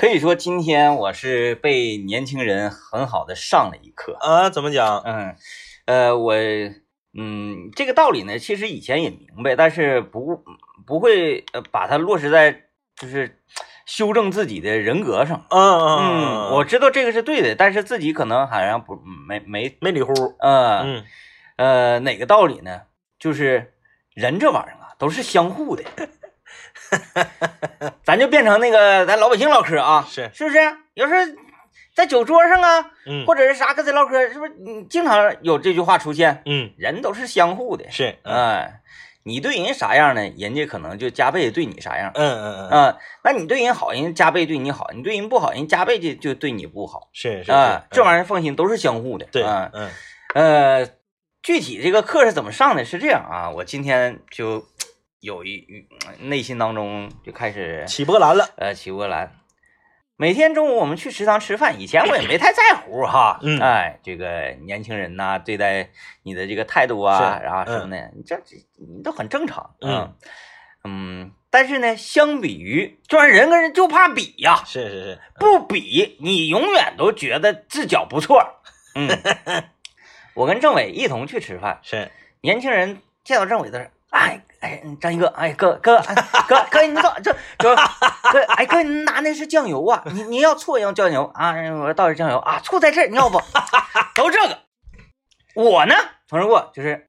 [0.00, 4.16] 可以说今天我是被年轻人很好的上了一课。
[4.18, 4.96] 啊，怎么讲？
[5.04, 5.36] 嗯，
[5.84, 6.34] 呃，我
[7.12, 10.42] 嗯，这个道理呢，其实以前也明白，但是不
[10.86, 12.62] 不会呃把它落实在
[12.96, 13.42] 就是
[13.84, 15.44] 修正自己的人格上。
[15.50, 18.96] 嗯嗯，我知道这个是对的，但是自己可能好像不
[19.28, 20.14] 没没没理乎。
[20.38, 21.04] 呃嗯
[21.56, 22.84] 呃哪个道理呢？
[23.18, 23.74] 就是
[24.14, 25.84] 人这玩意儿啊，都是相互的。
[28.04, 30.58] 咱就变成那个咱老百姓唠嗑啊，是是不是？
[30.94, 31.20] 有时候
[31.94, 34.52] 在酒桌上啊，嗯或者是啥跟谁唠嗑，是不是？
[34.58, 37.84] 你经常有这句话出现，嗯人都是相互的。
[37.90, 38.80] 是嗯哎，
[39.22, 40.22] 你对人啥样呢？
[40.38, 42.10] 人家可能就加倍对你啥样。
[42.14, 47.08] 嗯嗯嗯啊，那你对人好，人家加倍对你好；你对人不好，人家加倍就就对你不好。
[47.12, 49.26] 是是啊，这玩意意儿放心，都是相互的。
[49.30, 49.90] 对啊，嗯
[50.34, 50.88] 呃，
[51.42, 52.84] 具体这个课是怎么上的？
[52.84, 54.64] 是这样啊，我今天就
[55.20, 55.86] 有一
[56.20, 58.48] 内心当中就开始起波澜了。
[58.56, 59.36] 呃起波澜。
[60.16, 63.58] 每天中午我们去食堂吃饭，以前我也没太在乎哈，嗯。
[63.58, 65.88] 哎，这个年轻人呐、对待
[66.22, 70.14] 你的这个态度啊，是然后什么的，你这这你都很正常，嗯。
[70.84, 78.42] 嗯，但是呢，相比于这玩意儿，人跟人就怕比呀，是是是，不比你永远都觉得自脚不错，
[78.94, 79.08] 嗯，
[80.34, 82.10] 我跟政委一同去吃饭，是。
[82.42, 86.14] 年轻人见到政委都是，哎哎，张一哥，哎哥哥哎
[86.46, 87.74] 哥哥，你走这这
[88.30, 90.02] 哥，哎哥，你拿那是酱油啊？
[90.12, 91.52] 你你要醋要酱油啊？
[91.52, 93.40] 我说倒点酱油啊，醋在这儿，你要不？
[94.14, 94.58] 都这个，
[95.54, 95.94] 我呢，
[96.28, 97.08] 同事过就是，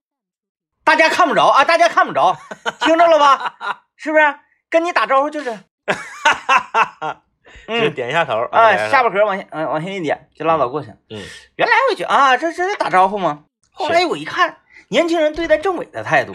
[0.85, 2.37] 大家看不着啊，大家看不着，
[2.79, 3.83] 听着了吧？
[3.97, 4.35] 是不是？
[4.69, 5.59] 跟你打招呼就是，
[7.67, 10.89] 就点一下头啊，下巴壳往下嗯往下一点就拉倒过去。
[11.09, 11.21] 嗯
[11.57, 13.43] 原来我觉得啊，这这是打招呼吗？
[13.73, 14.59] 后来我一看，
[14.91, 16.33] 年轻人对待政委的态度，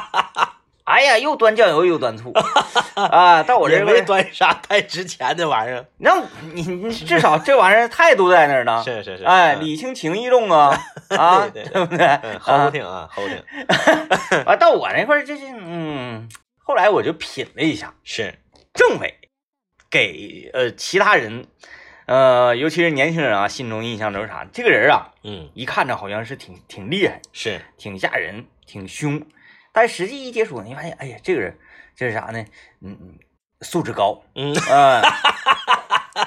[0.84, 2.32] 哎呀，又端酱油又端醋。
[2.94, 3.42] 啊！
[3.44, 5.84] 到我这也没边，端啥太值钱的玩意儿。
[5.98, 6.22] 那
[6.54, 8.80] 你你至少这玩意儿态度在那儿呢。
[8.86, 9.60] 是是是，哎，嗯。
[9.60, 10.80] 礼轻情意重啊。
[11.10, 11.86] 啊，对对对。
[11.86, 12.38] 不对？
[12.40, 13.28] 好听啊，挺啊，齁
[14.30, 14.44] 挺。
[14.46, 16.26] 完到我那块儿就是嗯，
[16.64, 18.34] 后来我就品了一下，是。
[18.72, 19.14] 政委
[19.90, 21.46] 给呃其他人，
[22.06, 24.46] 呃，尤其是年轻人啊，心中印象都是啥？
[24.52, 29.20] 这个人啊，嗯一看着好像是挺挺厉害，是挺吓人，挺凶，
[29.72, 31.58] 但实际一接触，你发现，哎呀，这个人
[31.96, 32.44] 这是啥呢？
[32.80, 33.18] 嗯嗯，
[33.62, 35.02] 素质高，嗯啊、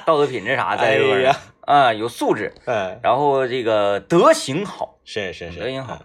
[0.04, 6.02] 道德品质啥 在这块儿哎呀啊、有素质，哎然后这个德行好，是是是德行好。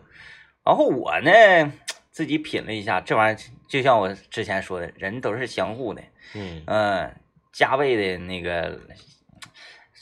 [0.63, 1.73] 然后我呢
[2.11, 6.01] 自己品了一下，这玩意儿就像我之前说的，人都是相互的，
[6.33, 7.15] 嗯嗯、
[7.51, 8.79] 加倍的那个。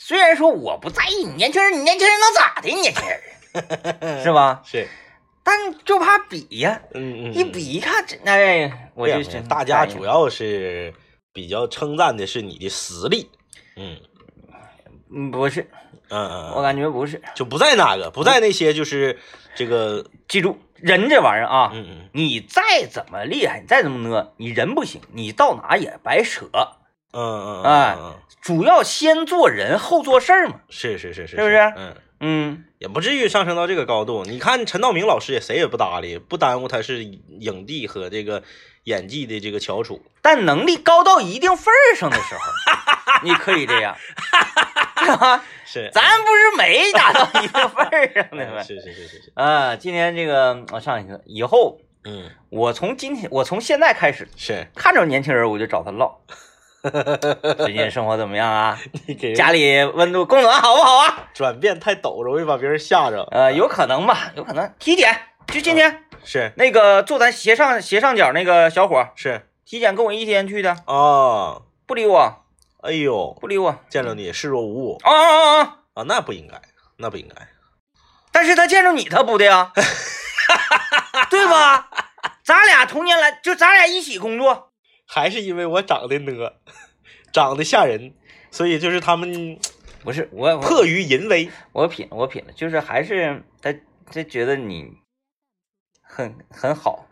[0.05, 2.67] 虽然说我不在意你年轻人，你年轻人能咋的？
[2.67, 4.61] 你年轻人 是吧？
[4.65, 4.85] 是
[5.45, 10.93] 但就怕比呀，嗯嗯一比一看，这哎，我就大家主要是
[11.31, 13.29] 比较称赞的是你的实力。
[13.77, 13.97] 嗯
[15.09, 15.61] 嗯不是，
[16.09, 17.21] 嗯嗯，我嗯感觉不是。
[17.33, 19.17] 就不在那个，不在那些就是
[19.55, 26.49] 这个记住，人这玩意儿啊，嗯嗯你再怎么厉害，你再怎么呢，你人不行，你到哪也白扯。
[27.13, 30.55] 嗯嗯哎嗯嗯，主要先做人，后做事儿嘛。
[30.69, 31.95] 是是是是，是不是嗯。
[32.25, 34.23] 嗯，也不至于上升到这个高度。
[34.23, 38.43] 你看陈道明老师也谁也不搭理，不耽误他是影帝和这个
[38.85, 40.01] 演技的这个翘楚。
[40.21, 42.41] 但能力高到一定份儿上的时候，
[43.23, 43.95] 你可以这样。
[45.03, 48.61] 是吧是， 咱不是没达到一个份儿上的吗？
[48.61, 56.21] 嗯 是是是是是，啊，今天这个我上一课以后，嗯，我从今天，我从现在开始，是看着年轻人我就找他唠。
[57.57, 58.77] 最近生活怎么样啊？
[59.07, 61.29] 你给家里温度供暖好不好啊？
[61.33, 63.23] 转变太陡，容易把别人吓着。
[63.31, 64.69] 呃，有可能吧，有可能。
[64.79, 65.17] 体检，
[65.47, 72.43] 就今天是那个坐咱斜上斜上角那个小伙，是体检跟我一天去的，啊，不理我，
[72.81, 73.79] 哎呦，不理我。
[73.89, 75.77] 见着你视若无物啊啊啊啊！
[75.93, 76.61] 啊，那不应该，
[76.97, 77.47] 那不应该。
[78.33, 79.71] 但是他见着你，他不的呀，
[81.29, 81.87] 对吧？
[82.43, 84.72] 咱俩同年来，就咱俩一起工作，
[85.05, 86.51] 还是因为我长得呢，
[87.33, 88.13] 长得吓人，
[88.51, 89.59] 所以就是他们
[90.03, 91.49] 不是我我迫于淫威。
[91.71, 93.73] 我品我品了，就是还是他
[94.11, 94.87] 他觉得你
[96.01, 97.07] 很很好，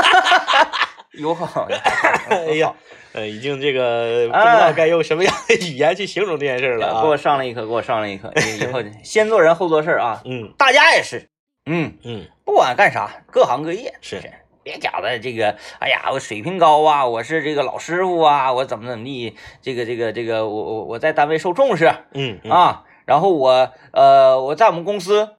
[1.12, 1.68] 友好。
[2.28, 2.74] 哎呀，
[3.12, 7.16] 呃，已经这个不知道该用什么样的语言去形容这件事了给我啊。
[7.16, 8.32] 上了一课，给我上了一课。
[8.36, 11.28] 以以后先做人后做事啊，嗯大家也是，
[11.66, 14.20] 嗯，嗯，不管干啥，各行各业是
[14.66, 25.36] 别假的这个，哎呀，我水平高啊，我是这个老师傅啊，我怎么怎么地，这个这个这个，我我我在单位受重视嗯嗯啊，然后我呃我在我们公司，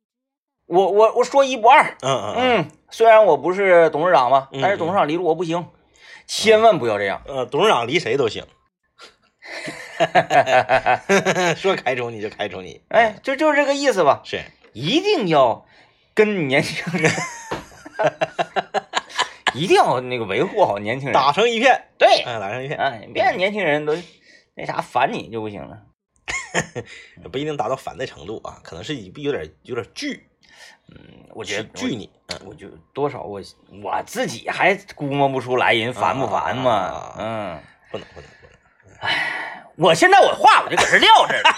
[0.65, 5.67] 我我我说一不二，嗯嗯嗯，虽然我不是董事长吧，嗯但是董事长离了我不行，
[6.25, 7.21] 千万不要这样。
[7.27, 8.45] 呃，董事长离谁都行。
[11.57, 12.81] 说开除你就开除你。
[12.87, 14.21] 哎，就就是这个意思吧。
[14.23, 14.39] 是，
[14.71, 15.65] 一定要
[16.13, 17.11] 跟年轻人，
[19.57, 21.13] 一定要那个维护好年轻人。
[21.13, 23.95] 打成一片，对，哎，打成一片，哎，别让年轻人都
[24.55, 25.77] 那啥烦你就不行了。
[27.31, 30.27] 不一定达到烦的程度啊，可能是有点有点惧，
[31.33, 33.41] 我觉得惧你，嗯我就多少我
[33.83, 37.15] 我自己还估摸不出来人烦不烦嘛啊。
[37.17, 37.59] 嗯，
[37.91, 38.99] 不能不能不能。
[38.99, 41.55] 哎我现在我话我就搁这撂这儿了。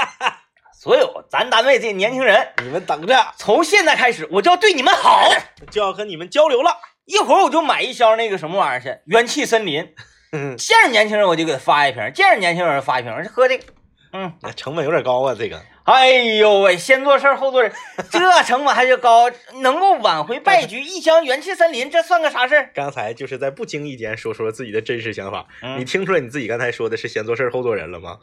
[0.78, 5.30] 所有咱单位这年轻人，你们等着，从现在开始我就要对你们好。
[5.70, 6.76] 就要和你们交流了。
[7.06, 9.94] 一会儿我就买一箱那个什么玩意儿去，元气森林。
[10.32, 13.64] 嗯，见着年轻人我就给他发一瓶，见着年轻人发一瓶，喝这个。
[14.12, 15.60] 嗯，那成本有点高啊，这个。
[15.84, 17.70] 哎呦喂，先做事儿后做人，
[18.10, 19.30] 这成本还是高，
[19.60, 22.70] 能够挽回败局，一箱元气森林，这算个啥事儿？
[22.74, 28.16] 刚才就是在不经意间说出了自己的真实想法，嗯你听出来你自己刚才说的是先做事后做人了吗？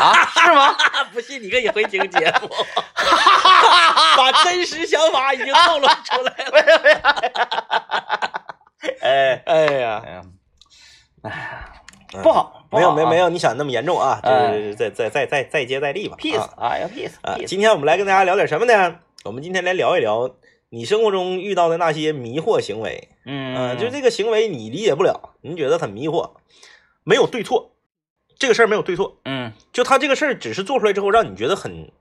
[0.00, 0.14] 啊，
[0.44, 0.76] 是吗？
[1.12, 2.48] 不信你可以回听节目，
[4.16, 7.40] 把真实想法已经透露出来了。
[9.02, 10.22] 哎哎呀，哎
[12.22, 16.16] 不好，没有没有没有有你想那么严重啊，就哎是再再再再再接再厉吧。
[16.18, 17.36] peace，啊哎呀 peace 啊！
[17.46, 18.96] 今天我们来跟大家聊点什么呢？
[19.24, 20.34] 我们今天来聊一聊
[20.70, 23.08] 你生活中遇到的那些迷惑行为。
[23.26, 26.32] 嗯嗯，就这个行为你理解不了，你觉得很迷惑，
[27.04, 27.72] 没有对错，
[28.38, 31.92] 这个事儿没有对错，嗯就他这个事儿只是做出来之后让你觉得很、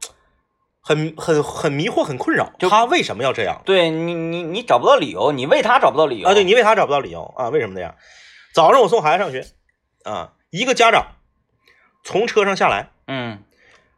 [0.90, 2.52] 很、很、很迷惑、很困扰。
[2.58, 6.34] 就他为什么要这样对你你你找不到理由，你为他找不到理由啊？
[6.34, 7.50] 对你为他找不到理由啊？
[7.50, 7.94] 为什么这样？
[8.56, 9.46] 早上我送孩子上学
[10.04, 11.10] 啊，一个家长
[12.04, 13.44] 从车上下来，嗯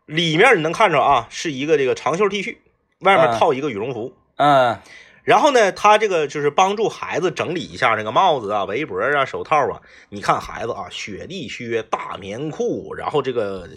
[0.06, 2.58] 里面你能看着啊，是一个这个长袖 T 恤，
[3.00, 4.14] 外面嗯套一个羽绒服。
[4.36, 4.78] 嗯
[5.24, 9.82] 然后呢，他这个就是帮助孩子整理一下这个帽子啊、围脖啊、手套啊。
[10.10, 13.70] 你看孩子啊，雪地靴、大棉裤，然后这个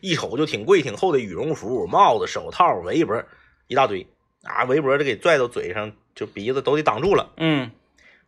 [0.00, 3.22] 一瞅就挺贵、挺厚的羽绒服、帽子、手套、围脖
[3.66, 4.06] 一大堆
[4.44, 7.32] 啊，围脖都给拽到嘴上，就鼻子都得挡住了。
[7.36, 7.70] 嗯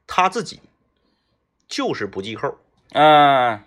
[0.06, 0.60] 他自己
[1.68, 2.58] 就是不系扣，
[2.92, 3.60] 嗯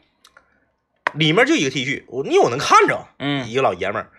[1.13, 4.09] 里面就一个 T 恤，我你我能看着，嗯一个老爷们儿，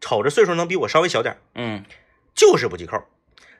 [0.00, 1.84] 瞅着岁数能比我稍微小点，嗯
[2.34, 3.02] 就是不系扣。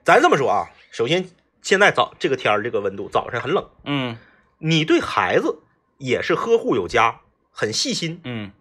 [0.06, 1.28] 咱这么说啊，首先
[1.62, 3.68] 现在早这个天儿这个温度，早上很冷。
[3.84, 4.16] 嗯
[4.58, 5.58] 你对孩子
[5.98, 8.20] 也是呵护有加，很细心。
[8.22, 8.52] 嗯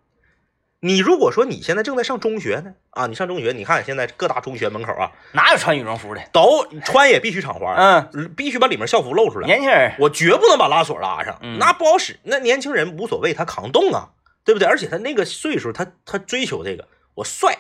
[0.80, 6.22] 你如果说你现在正在上中学呢，啊，你上中学，你看现在各大中学门口啊，哪有穿羽绒服的？
[6.34, 9.46] 都穿也必须敞怀，嗯，必须把里面校服露出来。
[9.46, 12.20] 年轻人，我绝不能把拉锁拉上，嗯那不好使。
[12.24, 14.10] 那年轻人无所谓，他扛冻啊，
[14.44, 14.68] 对不对？
[14.68, 17.60] 而且他那个岁数，他他追求这个，我帅，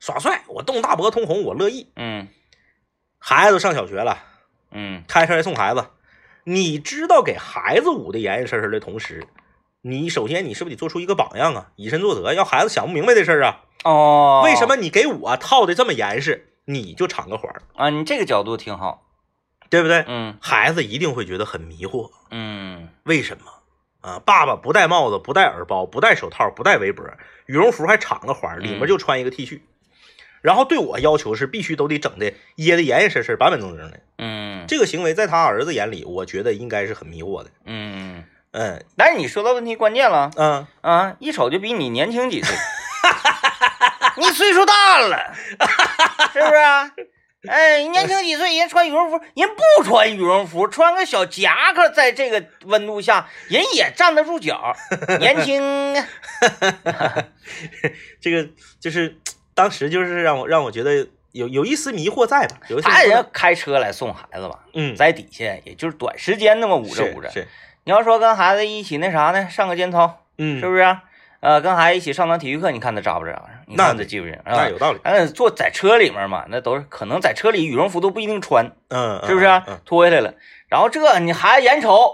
[0.00, 1.92] 耍帅，我冻大脖通红，我乐意。
[1.94, 2.26] 嗯
[3.18, 4.18] 孩子上小学了，
[4.70, 5.86] 嗯开车来送孩子，
[6.44, 9.26] 你知道给孩子捂得严严实实的同时，
[9.82, 12.32] 你首先你是不是得做出一个榜样啊，以身作则？
[12.32, 17.90] 要孩子想不明白的事儿啊，哦，为什么你给我套的这么严实，你就敞个怀儿，啊？
[17.90, 19.04] 你这个角度挺好。
[19.70, 20.02] 对不对？
[20.06, 23.44] 嗯孩子一定会觉得很迷惑，嗯为什么
[24.00, 24.18] 啊？
[24.18, 27.04] 爸爸不戴帽子，不戴耳包，不戴手套，不戴围脖，
[27.44, 29.60] 羽绒服还敞个怀儿，里面就穿一个 T 恤。
[30.40, 34.00] 然后对我要求是必须都得整的掖的严严实实、板板正正的。
[34.18, 37.50] 嗯这个行为在他儿子眼里，我觉得应该是很迷惑的。
[37.64, 41.16] 嗯，嗯但是你说到问题关键了嗯，啊！
[41.18, 42.56] 一瞅就比你年轻几岁，
[44.16, 45.34] 你岁数大了，
[46.32, 46.90] 是不是啊？
[47.48, 54.74] 哎，年轻几岁，人穿羽绒服，人不穿羽绒服，穿个小夹克，在这个温度下，人也站得住脚，
[55.20, 55.94] 年轻。
[58.20, 58.48] 这个
[58.80, 59.16] 就是
[59.58, 62.56] 当时就是让我让我觉得有有一丝迷惑在吧？
[62.68, 67.28] 有一丝迷他惑人开车来送孩子吧，嗯，在底下也就是短时间那么捂着捂着。
[67.28, 67.48] 是是，
[67.82, 71.02] 你要说跟孩子一起那啥呢，上个肩操，嗯，是不是啊？
[71.40, 73.32] 呃，跟孩子一起上堂体育课，你看他扎不扎？
[73.66, 74.32] 你那看他记不记？
[74.32, 80.34] 啊那有道理，嗯，坐在车里面嘛，那都是可能在车里羽绒服都不一定穿，嗯，是不是啊、嗯脱下来了，
[80.68, 82.12] 然后这你孩子眼瞅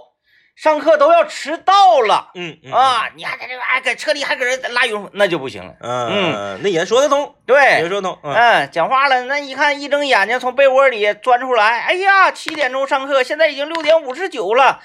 [0.57, 5.75] 上课都要迟到了、嗯嗯，啊，你还在这还搁车里还搁这拉羽绒，那就不行了。
[5.81, 7.61] 嗯嗯，那也说得通，对。
[7.61, 8.33] 也对，说得通，嗯。
[8.33, 14.81] 嗯，讲话了，那一看一睁眼睛从被窝里钻出来，哎呀，七点钟上课，现在已经六点五十九了，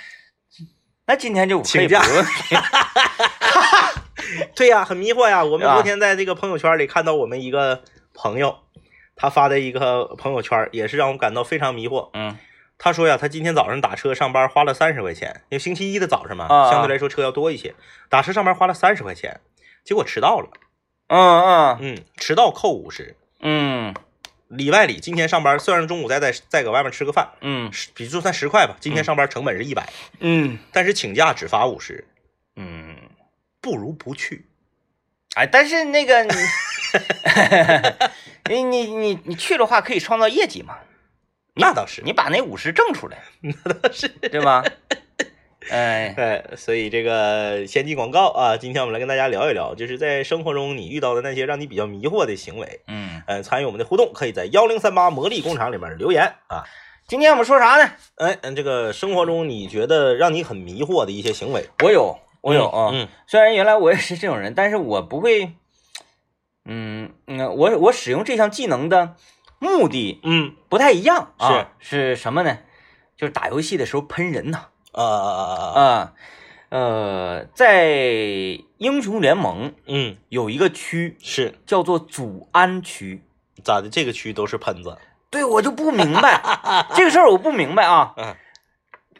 [1.05, 2.01] 那今天就请假
[4.55, 5.43] 对呀，很迷惑呀。
[5.43, 7.83] 我们昨天在这个朋友圈里看到我们一个
[8.13, 8.57] 朋友，
[9.15, 12.09] 他发的一个朋友圈，也是让我感到非常迷惑。
[12.13, 12.37] 嗯
[12.81, 17.75] 他说呀，他今天早上打车上班花了三十块钱，因为星期一的早上嘛，相对来说车要多一些，
[18.09, 19.41] 打车上班花了三十块钱，
[19.83, 20.49] 结果迟到了，
[21.07, 21.77] 嗯嗯。
[21.81, 23.93] 嗯，迟到扣五十，嗯
[24.47, 27.71] 里外里今天上班虽然中午再在再搁外面吃个饭，嗯。
[27.93, 29.87] 比就算十块吧，今天上班成本是一百、
[30.19, 30.57] 嗯。
[30.71, 32.07] 但是请假只罚五十，
[32.55, 32.95] 嗯，
[33.61, 34.47] 不不如不去。
[35.35, 36.33] 哎，但是那个你，
[38.49, 40.79] 你你你你去的话，可以创造业绩嘛？
[41.59, 44.07] 那倒是，你把那五十挣出来， 那倒是。
[44.07, 44.63] 对吧？
[45.69, 52.81] 哎，哎，所以这个先进广告啊，今天我们来跟大家聊一聊，就是在生活中你遇到的那些让你比较迷惑的行为。
[52.87, 56.63] 嗯，呃，参与我们的互动，可以在幺零三八魔力工厂里面留言啊。
[57.07, 57.91] 今天我们说啥呢？
[58.15, 62.89] 哎，嗯，这个生活中你觉得让你很迷惑的一些行为，我有，我有啊。
[62.93, 65.51] 嗯虽然原来我也是这种人，但是我不会，
[66.65, 69.15] 嗯嗯，我我使用这项技能的
[69.59, 71.69] 目的嗯不太一样啊。
[71.79, 72.57] 是什么呢？
[73.17, 74.67] 就是打游戏的时候喷人呐。
[74.91, 76.13] 啊啊啊啊啊，啊，
[76.69, 77.87] 呃，在
[78.77, 83.21] 英雄联盟嗯，有一个区是叫做祖安区。
[83.63, 83.89] 咋的？
[83.89, 84.97] 这个区都是喷子，
[85.29, 86.41] 对，我就不明白
[86.95, 88.13] 这个事儿，我不明白啊。
[88.17, 88.35] 嗯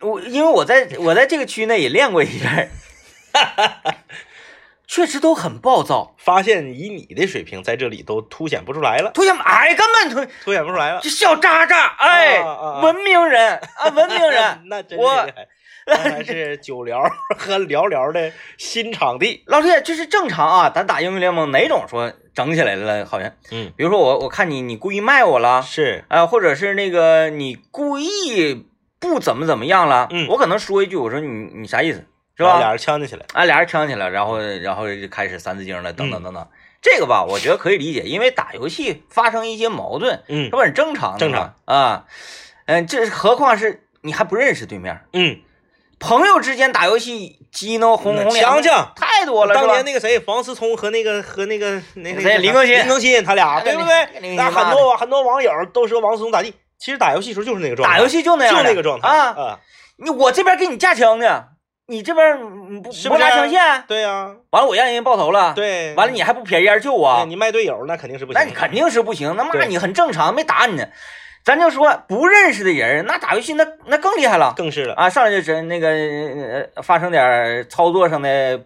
[0.01, 2.69] 我因为我在我在这个区呢也练过一阵儿，
[4.89, 6.15] 确实都很暴躁。
[6.17, 10.99] 发现以你的水平在这里都凸显不出来了，凸显哎，根本突凸显不出来了。
[11.03, 14.61] 这小渣渣，哎，啊啊啊文明人啊，文明人。
[14.65, 15.47] 那真厉害。
[15.85, 17.03] 看来是酒聊
[17.37, 19.43] 和聊聊的新场地。
[19.47, 23.05] 老铁，这是正常啊，咱打英雄联盟哪种说整起来了？
[23.05, 28.67] 好像，嗯，比如说我我看你你故意卖我了，是，啊，或者是那个你故意
[28.99, 32.05] 不怎么怎么样了，嗯我可能说一句，我说你你啥意思，
[32.45, 32.59] 是吧？
[32.59, 33.25] 俩人呛起来了。
[33.33, 36.47] 啊，俩人呛起来，然后然后就开始三字经了，等等等等。
[36.81, 42.05] 这个吧，我觉得可以理解，因为打游戏发生一些矛盾，嗯这不很正常的吗正常啊。
[42.67, 45.39] 嗯，这何况是你还不认识对面，嗯，
[45.99, 48.93] 朋友之间打游戏激怒轰轰烈强强。
[48.95, 54.35] 太多了，当年那个谁，王思聪和那个和那个那那个谁林更新林更新他俩对不对？
[54.37, 59.25] 那很多很多网友都说王思聪咋地，其实打游戏时候就是那个状态，打游戏就那样，就那个状态啊。
[59.35, 59.59] 啊，
[59.97, 61.43] 你我这边给你架枪呢，
[61.89, 62.37] 你这边
[62.69, 70.87] 你不是不是拉枪线，对呀，完了我让人爆头了，，对，完了你还不撇烟救我对，你卖队友那肯定是不行，那你肯定是不行，那骂你很正常，没打你呢。
[71.43, 75.09] 咱就说不认识的人，那打游戏那那更厉害了更是了，啊！
[75.09, 78.65] 上来就真那个呃发生点操作上的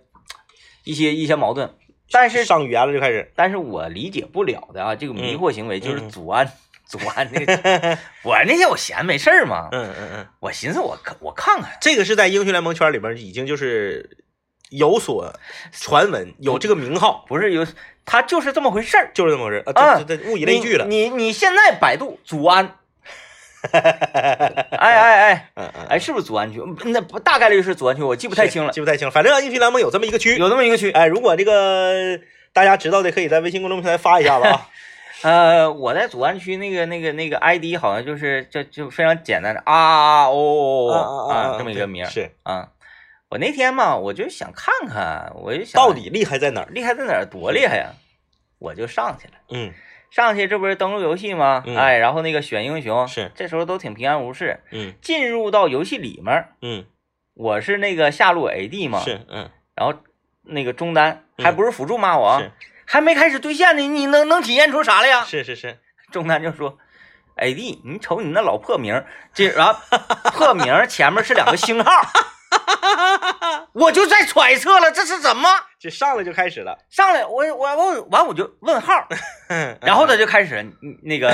[0.84, 1.70] 一些一些矛盾，
[2.12, 6.10] 但是上语言了就开始，但是我理解不了的啊，这个迷惑行为就是嗯。
[6.10, 6.52] 祖安
[6.86, 14.18] 祖安那个，我那天我闲没事儿嘛，嗯嗯嗯，我寻思我看我看看，这个是在英雄联盟圈里边已经就是
[14.70, 15.34] 有所
[15.72, 17.66] 传闻，有这个名号，不是有
[18.06, 19.12] 他就是这么回事儿。
[19.14, 22.76] 就是这么回事啊，啊这这这物以类聚了，你你你现在百度祖安，
[23.72, 23.80] 哎
[24.72, 26.62] 哎哎 哎，是不是祖安区？
[26.86, 28.72] 那不大概率是祖安区，我记不太清了。
[28.74, 32.20] 记不太清了，反正英雄联盟有这么一个区，有这么一个区，哎，如果这个
[32.52, 34.70] 大家知道的，可以在微信公众平台发一下子啊。
[35.24, 42.70] 呃，我在祖安区那个那个那个 ID 好像就是就就非常简单的啊啊哦哦哦啊这么一个名儿是啊。
[43.30, 46.68] 我那天嘛，我就想看看，我就想到底厉害在哪儿？
[46.70, 47.94] 厉害在哪儿，多厉害呀！
[48.60, 49.34] 我就上去了。
[49.50, 49.74] 嗯
[50.12, 51.64] 上去这不是登录游戏吗？
[51.66, 54.60] 嗯哎，然后那个选英雄，是这时候都挺平安无事。
[54.72, 56.86] 嗯进入到游戏里面，嗯
[57.34, 59.96] 我是那个下路 AD 嘛，是嗯然后
[60.44, 62.52] 那个中单嗯还不是辅助骂我啊，是
[62.86, 65.24] 还没开始兑现呢，你能能体现出啥来呀？
[65.26, 65.80] 是是是，
[66.12, 66.78] 中单就说
[67.38, 69.82] ：“AD，你瞅你那老破名，这啊
[70.34, 71.92] 破名前面是两个星号，
[73.74, 75.50] 我就在揣测了，这是怎么
[75.80, 76.78] 这上来就开始了。
[76.90, 77.26] 上来？
[77.26, 79.08] 我我我完我就问号，
[79.50, 81.30] 嗯然后他就开始嗯那个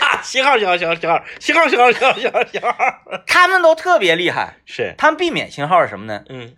[0.00, 2.74] 啊，信号信号信号信号信号信号信号信号信号，
[3.26, 6.24] 他们都特别厉害，是他们避免信号是什么呢？
[6.28, 6.54] 嗯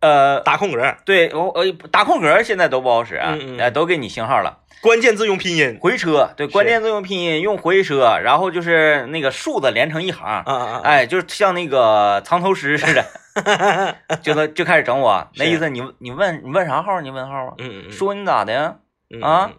[0.00, 3.58] 呃，打空格，对我我打空格现在都不好使啊，嗯嗯。
[3.58, 5.76] 呃都给你星号了。”关键字用拼音。
[5.78, 10.80] 回车，对，关键字用拼音用回车，然后就是那个竖的连成一行，啊啊啊！
[10.84, 13.04] 哎，就是像那个藏头诗似的，
[14.22, 16.98] 就他就开始整我，那意思你你问你问啥号？
[17.02, 17.52] 你问号啊？
[17.58, 18.76] 嗯嗯说你咋的呀？
[19.14, 19.50] 嗯啊？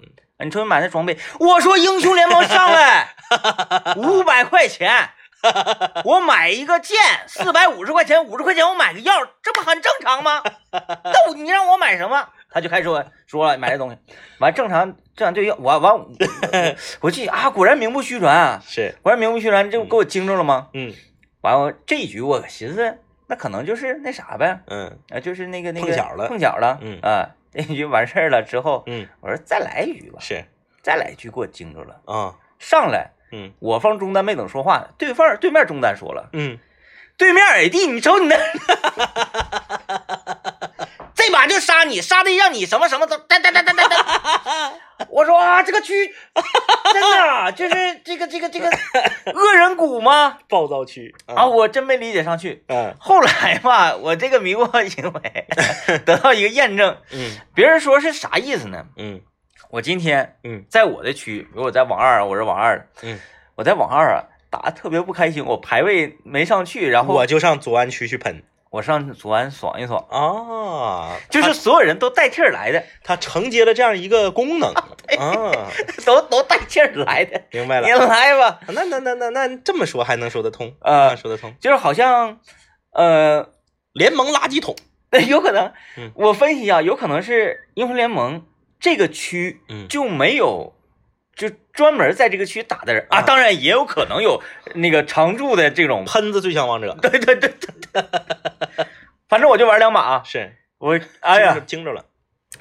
[0.43, 3.09] 你说你买那装备，我说英雄联盟上来
[3.97, 4.89] 五百块钱，
[6.05, 10.41] 我买一个剑四百五十块钱，五十块钱我买个药，这不很正常吗？
[10.71, 12.27] 那你让我买什么？
[12.53, 13.97] 他就开始说说了买这东西，
[14.39, 16.07] 完正常正常对药，我完我
[17.01, 18.93] 我记啊，果然名不虚传啊，是。
[19.01, 20.67] 果然名不虚传，这不给我惊着了吗？
[20.73, 20.93] 嗯。
[21.41, 24.99] 完了这一局我寻思，那可能就是那啥呗，嗯。
[25.09, 26.27] 啊，就是那个那个碰巧了。
[26.27, 26.99] 碰巧了，嗯。
[27.01, 29.07] 啊，这一局完事儿了之后，嗯。
[29.21, 30.43] 我说再来一局吧，是。
[30.83, 32.35] 再来一局给我惊着了，啊。
[32.59, 33.51] 上来嗯。
[33.59, 36.57] 我方中单没等说话呢，对方对面中单说了，嗯。
[37.17, 38.35] 对面 AD，你瞅你那，
[41.13, 43.87] 这把就杀你，杀的让你什么什么都哒哒哒哒哒。
[43.87, 44.73] 哒，
[45.09, 46.11] 我 我说啊，这个区
[46.91, 48.67] 真的 就是这个这个这个
[49.35, 50.39] 恶人谷吗？
[50.49, 52.63] 暴躁区啊，，我真没理解上去。
[52.67, 52.95] 嗯。
[52.99, 55.47] 后来吧，我这个迷惑行为
[56.03, 57.37] 得到一个验证，嗯。
[57.53, 58.85] 别人说是啥意思呢？
[58.97, 59.21] 嗯
[59.69, 63.19] 我今天嗯在我的区，比如我在网二，我是网二的，嗯，
[63.55, 75.51] 我在网二啊打的特别不开心，我排位没上去，然后我就上左安区去喷我上左安爽一爽，啊，就是所有人都带气儿来的，他承接了这样一个功能啊，
[76.05, 77.93] 都都带气儿来的， 明白了你。
[77.93, 81.53] 来吧，那那那那那这么说还能说得通呃啊，说得通。
[81.59, 82.39] 就是好像，
[82.93, 83.49] 呃，
[83.91, 84.73] 联盟垃圾桶，
[85.27, 88.45] 有可能嗯，我分析啊，有可能是英雄联盟
[88.81, 89.87] 这个区嗯。
[89.87, 90.75] 就没有。
[91.33, 93.07] 就专门在这个区打的人。
[93.09, 93.21] 啊，啊。
[93.21, 94.43] 当然也有可能有
[94.75, 97.49] 那个常驻的这种，喷子最强王者 对对对
[97.93, 98.03] 对，
[99.29, 102.05] 反正我就玩两把啊，是，我哎呀，惊着了，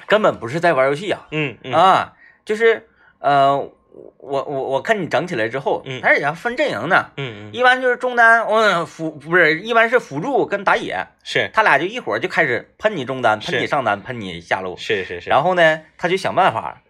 [0.07, 1.73] 根本不是在玩游戏啊，嗯嗯。
[1.73, 2.13] 啊，
[2.45, 2.87] 就是
[3.19, 3.69] 呃，
[4.17, 5.99] 我我我看你整起来之后，嗯。
[6.03, 11.49] 而且要分阵营的，嗯嗯，一般就是中单，嗯，辅不是，一般是辅助跟打野，是。
[11.53, 16.81] 他俩就一会儿就开始喷你中单，喷你上单，喷你下路，是是是，然后呢，他就想办法，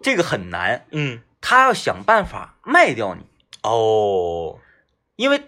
[0.00, 1.22] 这个很难，嗯。
[1.44, 3.22] 他要想办法卖掉你，
[3.64, 4.60] 哦，
[5.16, 5.40] 因为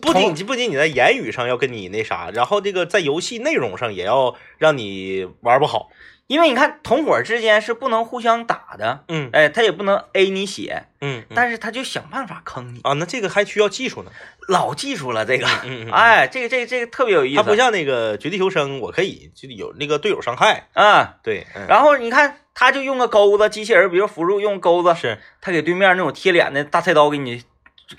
[0.00, 5.90] 不同仅不仅你在言语上要跟你那啥，然后这个在游戏内容上也要让你玩不好，
[6.28, 9.28] 因为你看同伙之间是不能互相打的，嗯。
[9.32, 11.34] 哎，他也不能 A 你血，嗯嗯。
[11.34, 14.10] 但是他就想办法坑你，啊，那这个还需要技术呢，
[14.48, 21.16] 老技术了这个，嗯嗯，哎，这个这个这个特别有意思，他不像那个绝地求生，我可以就有那个队友伤害，啊。
[21.22, 21.66] 对，嗯。
[21.68, 27.42] 然后你看，他就用个钩子，机器人，比如辅助用钩子，是，他给对面那种贴脸的大菜刀给你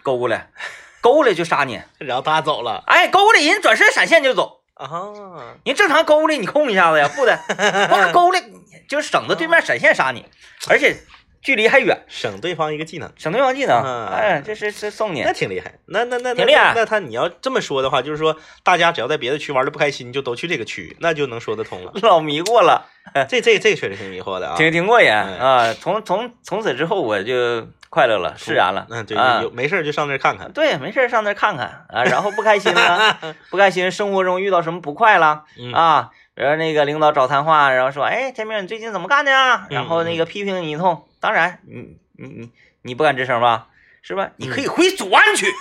[0.01, 0.49] 勾过来，
[1.01, 1.81] 勾过来就杀你。
[1.99, 2.83] 然后他走了。
[2.87, 4.62] 哎，勾过来人转身闪现就走。
[4.75, 7.37] 啊，人正常勾过来你控一下子呀，不的，
[7.89, 8.43] 光，勾过来
[8.87, 10.25] 就是省得对面闪现杀你，
[10.69, 10.97] 而且
[11.41, 13.11] 距离还远，省对方一个技能。
[13.17, 13.81] 省对方技能。
[13.83, 15.33] 嗯哎，这是是送你那。
[15.33, 21.91] 挺厉害，那那那挺厉害那那他你要这么说的话，就是说大家只要在别的区玩的不开心，就都去这个区，那就能说得通了。
[22.01, 22.89] 老迷惑了，
[23.29, 24.55] 这这这确实挺迷惑的啊。
[24.57, 25.73] 挺挺过瘾嗯啊！
[25.79, 28.87] 从从从此之后我就快乐了，释然了。
[28.89, 30.51] 嗯，对，啊有没事儿就上那儿看看。
[30.51, 33.17] 对，没事儿上那儿看看啊，然后不开心了，
[33.51, 39.67] 不开心，生活中遇到什么不快了嗯啊，然后那个领导找谈话，然后说，哎，天明你最近怎么干的呀？
[39.69, 42.49] 然后那个批评你一通，当然，你你你
[42.81, 43.67] 你不敢吱声吧？
[44.01, 44.31] 是吧？
[44.37, 45.45] 你可以回祖安去。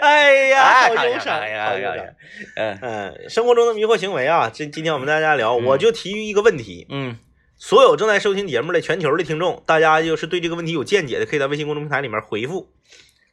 [0.00, 2.06] 哎呀，哎好忧伤，哎呀哎呀哎呀好忧伤。
[2.54, 7.18] 嗯嗯，生活中的迷惑行为啊，今今天我们大家聊，嗯我就提一个问题，嗯
[7.58, 12.70] 所有正在收听节目的全球的听众，大家就是对这个问题有见解的，可以在微信公众平台里面回复：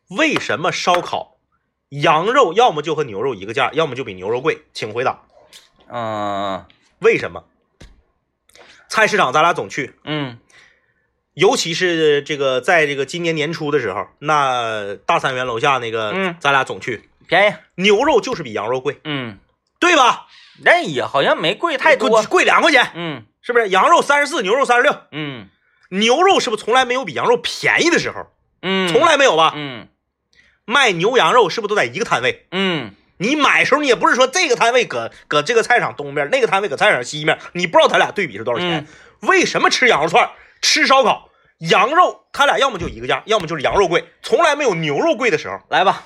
[0.09, 1.38] 为什么烧烤
[1.89, 4.63] 羊肉要么就和牛肉一个价，要么就比牛肉贵？
[4.73, 5.23] 请回答，
[5.88, 6.65] 嗯。
[6.99, 7.43] 为什么？
[8.88, 10.39] 菜市场咱俩总去，嗯。
[11.33, 16.38] 尤其是这个在这个今年年初的时候，那大三元楼下那个，嗯。
[16.39, 19.38] 咱俩总去，便宜，牛肉就是比羊肉贵，嗯，
[19.79, 20.27] 对吧？
[20.63, 22.09] 那也好像没贵太多。
[22.09, 23.69] 贵，贵两块钱，嗯是不是？
[23.69, 25.49] 羊肉三十四，牛肉三十六，嗯
[25.89, 28.25] 牛肉是不是从来没有比羊肉便宜的时候？
[28.63, 29.53] 嗯，从来没有吧？
[29.56, 29.88] 嗯
[30.65, 32.47] 卖牛羊肉是不是都在一个摊位？
[32.51, 38.88] 嗯你买时候你也不是说这个摊位搁搁这个菜场东边，那个摊位搁菜场西面，你不知道他俩对比是多少钱。
[39.19, 41.29] 为什么吃羊肉串、吃烧烤，
[41.60, 46.06] 羊肉他俩要么就一个价，要么就是羊肉贵，从来没有牛肉贵的时候来吧，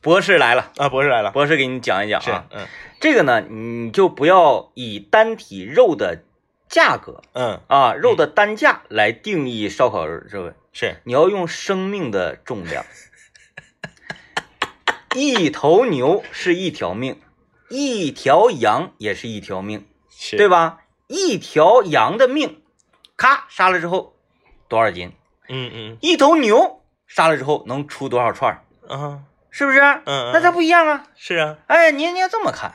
[0.00, 0.88] 博士来了，啊！
[0.88, 2.44] 博士来了，博士给你讲一讲是啊。
[2.50, 2.66] 嗯
[3.00, 6.22] 这个呢，你就不要以单体肉的
[6.70, 12.86] 价格嗯啊，肉的单价来定义烧烤这个，是你要用生命的重量。
[15.14, 17.20] 一头牛是一条命，
[17.68, 20.82] 一条羊也是一条命，是对吧？
[21.08, 22.62] 一条羊的命，
[23.16, 24.14] 咔杀了之后
[24.68, 25.12] 多少斤？
[25.48, 28.62] 嗯嗯一头牛杀了之后能出多少串儿？
[28.88, 29.80] 啊是不是？
[29.80, 31.04] 嗯，那它不一样啊！
[31.16, 32.72] 是啊，哎，你你要这么看，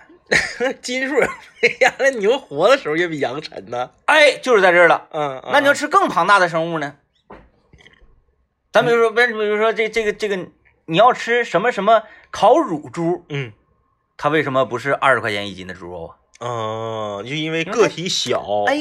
[0.81, 1.27] 斤数哎
[1.81, 3.91] 呀，那牛活的时候也比羊沉呢。
[4.05, 5.07] 哎，就是在这儿了。
[5.11, 6.95] 嗯，那你要吃更庞大的生物呢？
[8.71, 10.35] 咱比如说，不是，比如说这这个这个，
[10.85, 13.53] 你要吃什么什么烤乳猪，嗯
[14.17, 16.17] 它为什么不是二十块钱一斤的猪肉啊？
[16.39, 18.75] 嗯，就因为个体小，哎，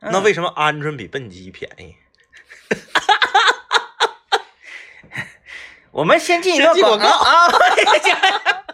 [0.00, 1.94] 那为什么鹌鹑比笨鸡便宜？
[5.92, 7.48] 我们先进一个广告啊！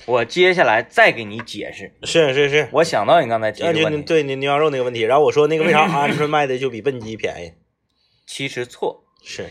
[0.07, 1.95] 我接下来再给你解释。
[2.03, 7.53] 是是是，我想到你刚才提啊，就的问题，对你牛羊肉那个问题，然后我说那个为啥 鹌鹑卖的就比笨鸡便宜？
[8.27, 9.05] 其实错。
[9.23, 9.51] 是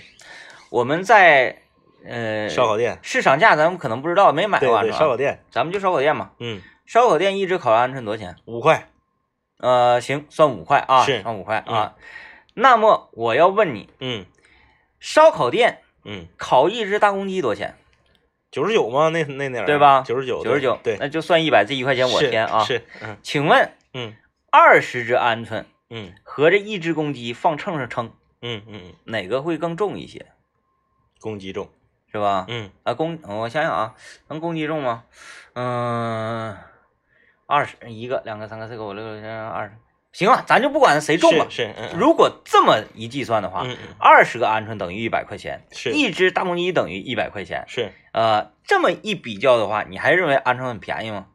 [0.69, 1.61] 我们在
[2.05, 6.31] 呃烧烤店，市场价，咱们可能不知道，没买过是吧烧烤店，咱们就烧烤店嘛。
[6.39, 8.35] 嗯，烧烤店一只烤鹌鹑多少钱？
[8.45, 8.89] 五块，
[9.57, 11.95] 呃，行，算五块啊，是算五块啊。
[12.53, 14.25] 那么我要问你，嗯
[14.99, 17.75] 烧烤店嗯，烤一只大公鸡多少钱？
[18.51, 19.09] 九十九吗？
[19.09, 22.63] 那那哪儿啊对吧九十九，九十九，对，那就算一百，这一块钱我是添啊。
[22.63, 24.13] 是，嗯请问嗯
[24.51, 28.11] 二十只鹌鹑嗯和这一只公鸡放秤上称，
[28.41, 30.25] 嗯嗯嗯，哪个会更重一些？
[31.21, 31.69] 公鸡重，
[32.11, 32.45] 是吧？
[32.49, 33.95] 嗯啊，公，我想想啊，
[34.27, 35.05] 能公鸡重吗？
[35.53, 36.57] 嗯，
[37.45, 39.73] 二十一个、两个、三个、四个、五六个、七八二十，
[40.11, 41.49] 行了，咱就不管谁中了。
[41.49, 43.65] 是是，嗯嗯如果这么一计算的话，
[43.97, 47.63] 二十个鹌鹑等于一百块钱，是一只大公鸡等于一百块钱。
[47.67, 51.27] 是，呃，这么一比较的话，你还认为鹌鹑很便宜吗？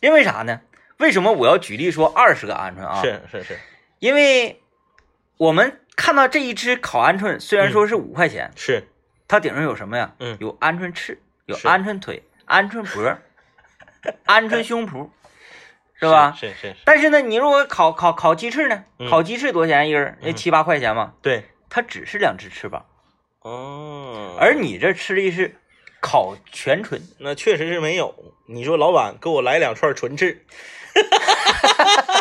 [0.00, 0.60] 因为啥呢？
[0.98, 3.58] 为什么我要举例说二十个鹌鹑啊？，是是是
[3.98, 4.60] 因为
[5.36, 8.88] 我们看到这一只烤鹌鹑，虽然嗯说是五块钱，是，
[9.28, 10.14] 它顶上有什么呀？
[10.18, 13.16] 嗯有鹌鹑翅，有鹌鹑腿、鹌鹑脖、
[14.26, 15.08] 鹌鹑胸脯，
[15.98, 16.34] 是吧？
[16.38, 18.84] 是是是，但是呢，你如果烤烤烤鸡翅呢？
[18.98, 20.18] 嗯烤鸡翅多少钱一根儿？
[20.20, 21.14] 那嗯七八块钱嘛。
[21.22, 22.84] 对，它只是两只翅膀，
[23.40, 25.56] 哦，而你这吃的是
[26.00, 27.00] 烤全纯。
[27.18, 28.14] 那确实是没有。
[28.48, 30.44] 你说老板给我来两串纯翅，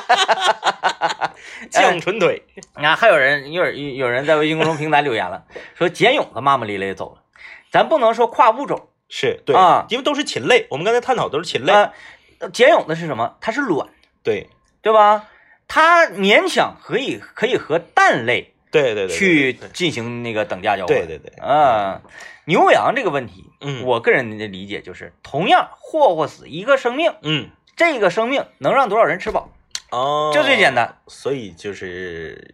[0.07, 1.31] 哈
[1.69, 2.43] 酱纯腿，
[2.75, 5.43] 你看，还有人有人有人在微信公众平台留言了，
[5.77, 7.21] 说简勇他骂骂咧咧走了。
[7.71, 11.93] 咱不能说跨物种是对啊因为都是禽类，我们刚才探讨都是禽类，啊，
[12.49, 13.37] 简勇的是什么？
[13.41, 13.89] 它是卵，
[14.23, 14.49] 对
[14.81, 15.27] 对吧？
[15.67, 20.95] 它勉强可以可以和蛋类对对对，去进行那个等价交换。
[20.95, 22.01] 对对对，啊，
[22.45, 29.49] 牛羊这个问题，嗯我个人的理解就是，同样霍霍死一个生命，嗯这个生命能让多少人吃饱，
[29.91, 30.97] 哦，就最简单。
[31.07, 32.53] 所以就是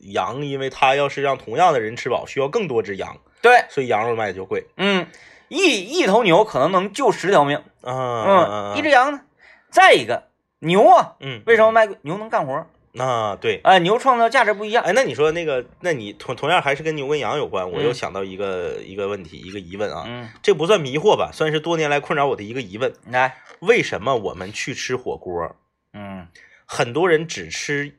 [0.00, 4.66] 羊，因为它要是让同样的人吃饱，需要更多只羊，对，所以羊肉卖的就贵。
[4.76, 5.06] 嗯，
[5.50, 9.20] 一一头牛可能能救十条命，嗯嗯，一只羊呢？
[9.68, 10.28] 再一个
[10.60, 11.96] 牛啊，嗯，为什么卖贵？
[12.02, 13.60] 牛能干活，啊对。
[13.64, 14.84] 啊，牛创造价值不一样。
[14.84, 22.92] 哎，那你说那个，那你同同样还是跟牛跟羊有关，我又嗯想到一个、一个问题，一个疑问啊，嗯，这不算迷惑吧，算是多年来困扰我的一个疑问。
[23.08, 25.56] 来，为什么我们去吃火锅，
[25.92, 26.28] 嗯
[26.64, 27.98] 很多人只吃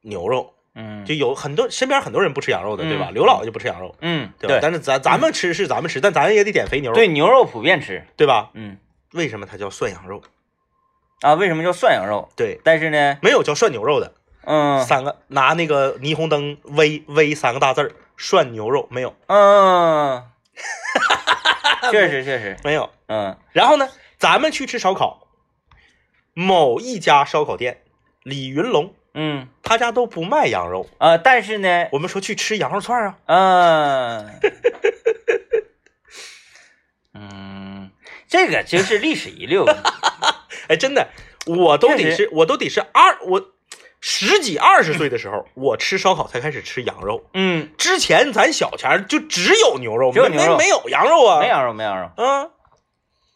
[0.00, 3.06] 牛肉，嗯，就有很多身边很多人不吃羊肉的，对吧？
[3.10, 3.14] 嗯。
[3.14, 4.58] 刘老爷就不吃羊肉，嗯，对吧？
[4.60, 8.50] 但是咱咱们吃是咱们吃，但咱也得点肥牛，对，牛肉普遍吃，对吧？
[8.52, 8.76] 嗯。
[9.12, 10.22] 为什么它叫涮羊肉？
[11.22, 12.28] 啊，为什么叫涮羊肉？
[12.36, 14.12] 对，但是呢，没有叫涮牛肉的，
[14.44, 14.84] 嗯。
[14.84, 19.14] 三个拿那个霓虹灯微微三个大字儿涮牛肉没有。
[19.28, 20.22] 嗯，
[21.90, 22.90] 确实确实，没有。
[23.06, 23.36] 嗯。
[23.52, 25.26] 然后呢，咱们去吃烧烤，
[26.34, 27.82] 某一家烧烤店
[28.22, 29.48] 李云龙嗯。
[29.62, 34.40] 他家都不卖羊肉，啊，但是呢，我们说去吃羊肉串啊，嗯
[37.18, 37.90] 嗯，
[38.28, 39.64] 这个就是历史遗留。
[40.68, 41.08] 哎，真的，
[41.46, 43.50] 我都得是，我都得是二我
[44.00, 47.28] 十几二十岁的时候，我吃烧烤才开始吃羊肉。
[47.34, 50.56] 嗯，之前咱小前儿就只有牛肉，只有牛肉。
[50.56, 52.24] 没没没有羊肉啊，没羊肉，没羊肉。
[52.24, 52.50] 啊。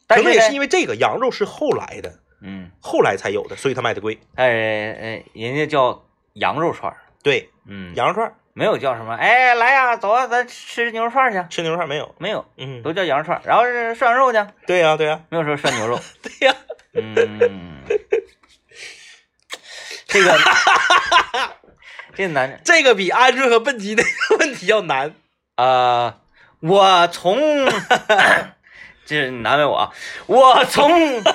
[0.06, 4.18] 但是呢可能也是因为这个羊肉是后来的，嗯，后来才有的，所以它卖的贵。
[4.34, 8.34] 哎哎，人家叫羊肉串儿，对，嗯，羊肉串儿。
[8.52, 11.48] 没有叫什么，哎，来呀，走啊，咱吃牛肉串儿去。
[11.48, 13.42] 吃牛肉串儿没有，没有，嗯，都叫羊肉串儿。
[13.44, 15.98] 然后是涮羊肉去，对呀、对呀、没有说涮牛肉。
[16.20, 16.54] 对呀、
[16.94, 17.82] 嗯，
[20.06, 20.36] 这个
[22.14, 22.60] 这个难。
[22.64, 24.02] 这个比鹌鹑和笨鸡的
[24.40, 25.14] 问题要难。
[25.54, 26.18] 啊、
[26.60, 27.38] 我从
[29.10, 29.92] 这难为我啊，
[30.26, 30.88] 我从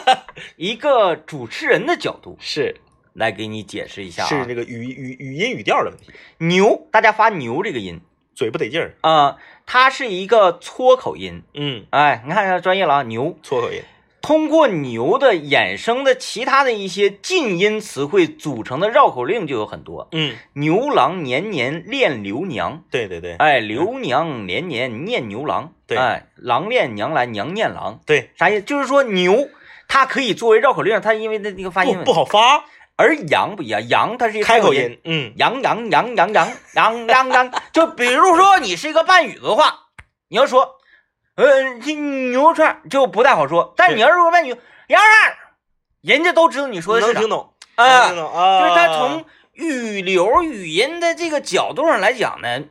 [0.55, 2.77] 一个主持人的角度是
[3.11, 4.27] 来给你解释一下、啊。
[4.27, 7.99] 是这个语语语音语调的问题，牛，大家发牛这个音
[8.33, 8.95] 嘴不得劲儿。
[9.01, 9.35] 啊、
[9.65, 11.43] 它是一个搓口音。
[11.53, 13.37] 嗯，哎，你看一下专业了啊，牛。
[13.43, 13.81] 搓口音。
[14.21, 25.97] 通过牛的衍生的其他的一些近音词汇组成的绕口令就有很多，嗯，牛郎年年恋刘娘，对对对哎，刘娘年年念牛郎，对。
[25.97, 28.61] 哎，郎恋娘来娘念郎，对，啥意思？
[28.61, 29.49] 就是说牛
[29.87, 34.99] 它可以作为绕口令，它因为它那个发音不不好发，而羊不一样，羊它是一个，开口音。
[35.03, 39.87] 嗯，羊羊羊羊羊羊羊羊，就比如说你是一个半语的话，
[40.29, 40.75] 你要说，
[41.35, 44.49] 呃，这牛肉串就不太好说，但你要是说半语
[44.87, 45.37] 羊肉串，
[46.01, 47.53] 人家都知道你说的是听懂。
[47.75, 52.61] 啊，能听懂啊，就是他从语流语音的这个角度上来讲呢，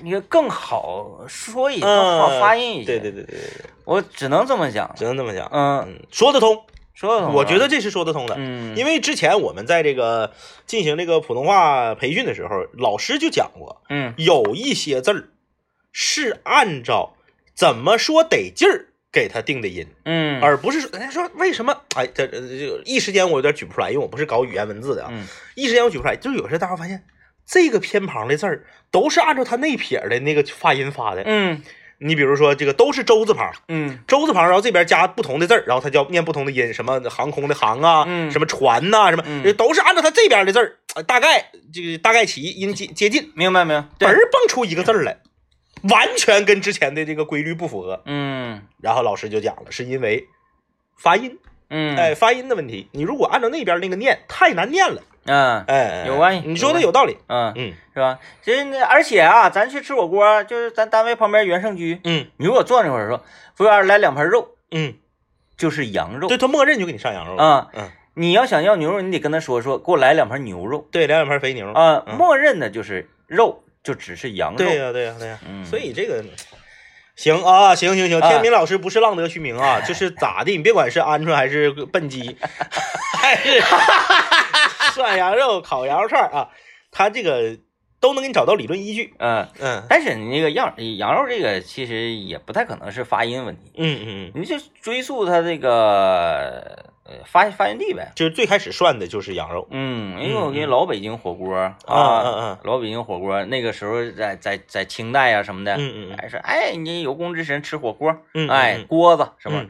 [0.00, 2.86] 你更好说一些，更好发音一些。
[2.86, 4.92] 对对对对对对，我只能这么讲。
[4.96, 5.48] 只能这么讲。
[5.52, 8.34] 嗯，嗯，说得通，说得通我觉得，这是说得通的。
[8.38, 10.32] 嗯，因为之前我们在这个
[10.66, 15.28] 进行这个普通话培训的时候，老师就讲过，嗯有一些字儿
[15.92, 17.14] 是按照
[17.54, 21.74] 怎么说得劲儿给他定的音，嗯而不是说人家说为什么？
[21.96, 26.14] 哎，这这这一时间我有点举不出来，因为我不是搞语言文字的啊，嗯一时间我举不出来。
[26.14, 27.02] 就是有时候大家发现，
[27.50, 31.22] 这个偏旁的字儿都是按照它内撇的那个发音发的。
[31.24, 31.62] 嗯。
[32.00, 33.98] 你比如说这个都是周字旁，嗯。
[34.06, 38.30] 周字旁，然后这边加不同的字儿，然后它叫念不同的音，什么航空的航啊，嗯。
[38.30, 39.56] 什么船呐、什么、嗯。
[39.56, 43.80] 都是按照它这边的字儿，呃大概这个大概齐音接接近，明白没有？
[43.98, 45.18] 嘣，儿蹦出一个字儿来，
[45.90, 48.02] 完全跟之前的这个规律不符合。
[48.04, 48.62] 嗯。
[48.80, 50.24] 然后老师就讲了，是因为
[50.96, 51.36] 发音，
[51.70, 51.96] 嗯。
[51.96, 52.88] 哎，发音的问题。
[52.92, 58.18] 你如果按照那边那个念，太难念了，嗯哎，有关系你说的有道理，嗯，嗯是吧？
[58.42, 63.22] 其实那而且啊，咱去吃火锅，就是咱单位旁边原盛居，嗯你如果坐那会儿说，
[63.54, 64.94] 服务员来两盘肉，嗯，
[65.56, 67.68] 就是羊肉对，他默认就给你上羊肉，啊。
[67.74, 72.02] 嗯，你要想要牛肉，你得跟他说说，给我来两盘牛肉对，来两盘肥牛，啊。
[72.06, 74.58] 嗯默认的就是肉，就只是羊肉。
[74.58, 76.24] 对呀对呀对呀，嗯所以这个。
[77.16, 82.36] 行啊，行行行，啊天明老师不是浪得虚名啊，就是咋的，你别管是鹌鹑还是笨鸡，
[83.18, 83.60] 还是
[84.98, 86.50] 涮羊肉、烤羊肉串啊，
[86.90, 87.56] 他这个
[88.00, 89.14] 都能给你找到理论依据。
[89.18, 89.84] 嗯，嗯。
[89.88, 98.12] 但是你那个羊羊肉这个其实也不太可能是发音问题，嗯嗯嗯，你就追溯它这个呃发发源地呗。
[98.14, 99.66] 就是最开始涮的就是羊肉。
[99.70, 106.16] 嗯，因为我嗯跟老北京火锅啊，嗯嗯老北京火锅那个时候在在在清代啊什么的，嗯嗯嗯。
[106.18, 108.86] 还是哎你有功之神吃火锅，嗯，哎嗯。
[108.86, 109.68] 锅子什么嗯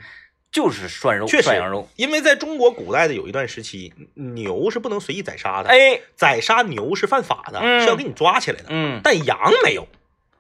[0.51, 6.01] 就是涮肉确实涮羊肉，因为在中国古代的有一段时期，牛是不能随意宰杀的，哎。
[6.17, 7.81] 宰杀牛是犯法的，嗯。
[7.81, 8.65] 是要给你抓起来的。
[8.69, 9.01] 嗯。
[9.05, 9.87] 但羊没有，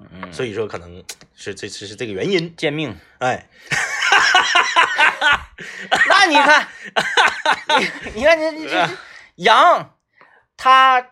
[0.00, 2.54] 嗯，所以说可能是这这是这个原因。
[2.56, 2.96] 贱命。
[3.18, 3.46] 哎，
[6.08, 6.68] 那你看，
[7.78, 8.88] 你你看你你这这
[9.36, 9.94] 羊，
[10.56, 11.06] 它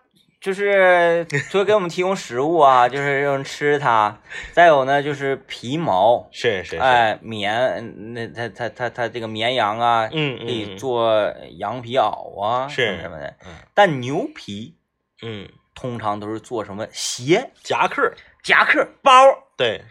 [0.47, 4.17] 就是除了给我们提供食物啊， 就是让人吃它，
[4.53, 13.35] 再有呢就是皮毛，是是是，哎，绵，那它它它它这个绵羊啊，嗯可以嗯做羊皮袄啊，是什么的。
[13.45, 13.55] 嗯。
[13.75, 14.77] 但牛皮
[15.21, 18.13] 嗯，通常都是做什么鞋、夹克，
[18.45, 19.13] 夹克、包。
[19.57, 19.83] 对，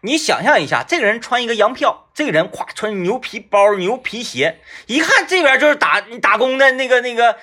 [0.00, 7.36] 你想象一下，这个人穿一个羊票，这个人咵穿牛皮包、牛皮鞋，一看这边就是打打工的那个那个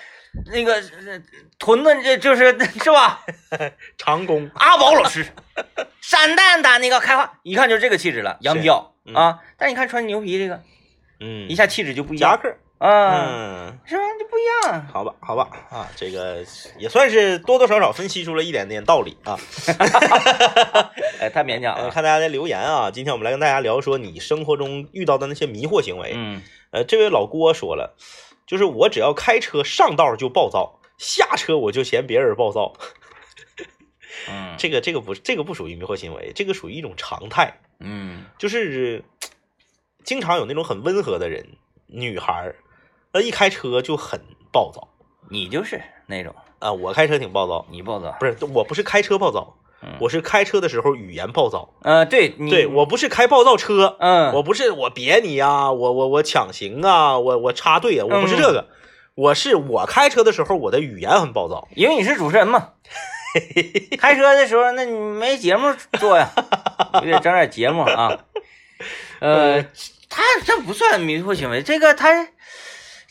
[0.45, 1.21] 那个呃
[1.59, 3.21] 屯子，这就是是吧？
[3.97, 5.25] 长工，阿宝老师，
[6.01, 9.39] 闪蛋打那个开化，一看就是这个气质了，洋票嗯啊。
[9.57, 10.61] 但你看穿牛皮这个，
[11.19, 13.79] 嗯一，下气质就不一样夹克，啊，嗯。
[13.85, 14.03] 是吧？
[14.19, 14.87] 就不一样。
[14.91, 16.43] 好吧，好吧，啊，这个
[16.77, 19.37] 也算是多多少少分析出了一点点道理啊。
[21.19, 21.89] 哎，太勉强呃，了。
[21.89, 26.13] 看大家的留言啊，今天我们来跟大家聊说你生活中遇到的那些迷惑行为。
[26.15, 27.95] 嗯呃，这位老郭说了，
[28.47, 32.73] 就是我只要开车上道就暴躁，下车我就嫌别人暴躁。
[34.29, 39.03] 嗯这个这个不这个不属于迷惑行为，这个属于一种常态，嗯就是
[40.03, 41.45] 经常有那种很温和的人，
[41.86, 42.55] 女孩儿，
[43.12, 44.19] 呃，一开车就很
[44.51, 44.88] 暴躁
[45.29, 46.71] 你就是那种啊。
[46.71, 48.15] 我开车挺暴躁，你暴躁。
[48.19, 49.66] 不是，我不是开车暴躁，嗯
[49.99, 51.73] 我是开车的时候语言暴躁。
[51.83, 54.33] 呃，对对我不是开暴躁车，嗯。
[54.33, 58.67] 我不是我别你呀、我我我抢行啊，我我插队啊，我不是这个，
[59.15, 61.67] 我是我开车的时候我的语言很暴躁。
[61.75, 62.69] 因为你是主持人嘛，
[63.99, 66.29] 开车的时候那你没节目做呀，
[67.03, 68.17] 你得整点节目啊。
[69.19, 69.61] 呃，
[70.09, 72.27] 他这不算迷惑行为，这个他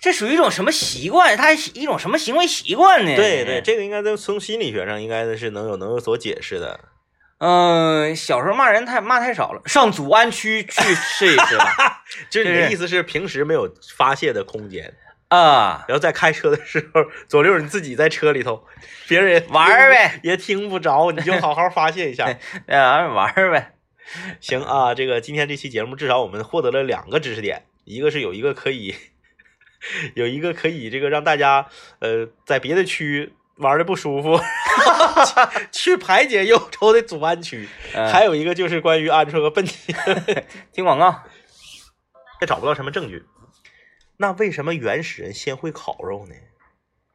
[0.06, 1.36] 这属于一种什么习惯？
[1.36, 3.16] 他一种什么行为习惯呢？
[3.16, 6.78] 对对，，这个应该在从心理学上应该是能有能有所解释的。
[7.38, 12.04] 嗯、小时候骂人太骂太少了，上祖安区去试一试吧。
[12.30, 14.94] 就是你的意思是平时没有发泄的空间，
[15.26, 18.64] 啊，然后在开车的时候，左六你自己在车里头，
[19.08, 22.26] 别人也玩呗，也听不着，你就好好发泄一下。
[22.68, 23.72] 啊，玩儿呗。
[24.40, 28.94] 行啊，这个今天这期节目至少我们获得了两个知识点，一个是有一个可以
[30.14, 31.66] 有一个可以这个让大家
[32.00, 34.38] 呃在别的区玩的不舒服，
[35.72, 39.94] 去排解忧愁的祖安区， 嗯还有一个就是关于鹌鹑和笨鸡，
[40.72, 41.22] 听广告。
[42.40, 43.24] 也找不到什么证据。
[44.18, 46.34] 那为什么原始人先会烤肉呢？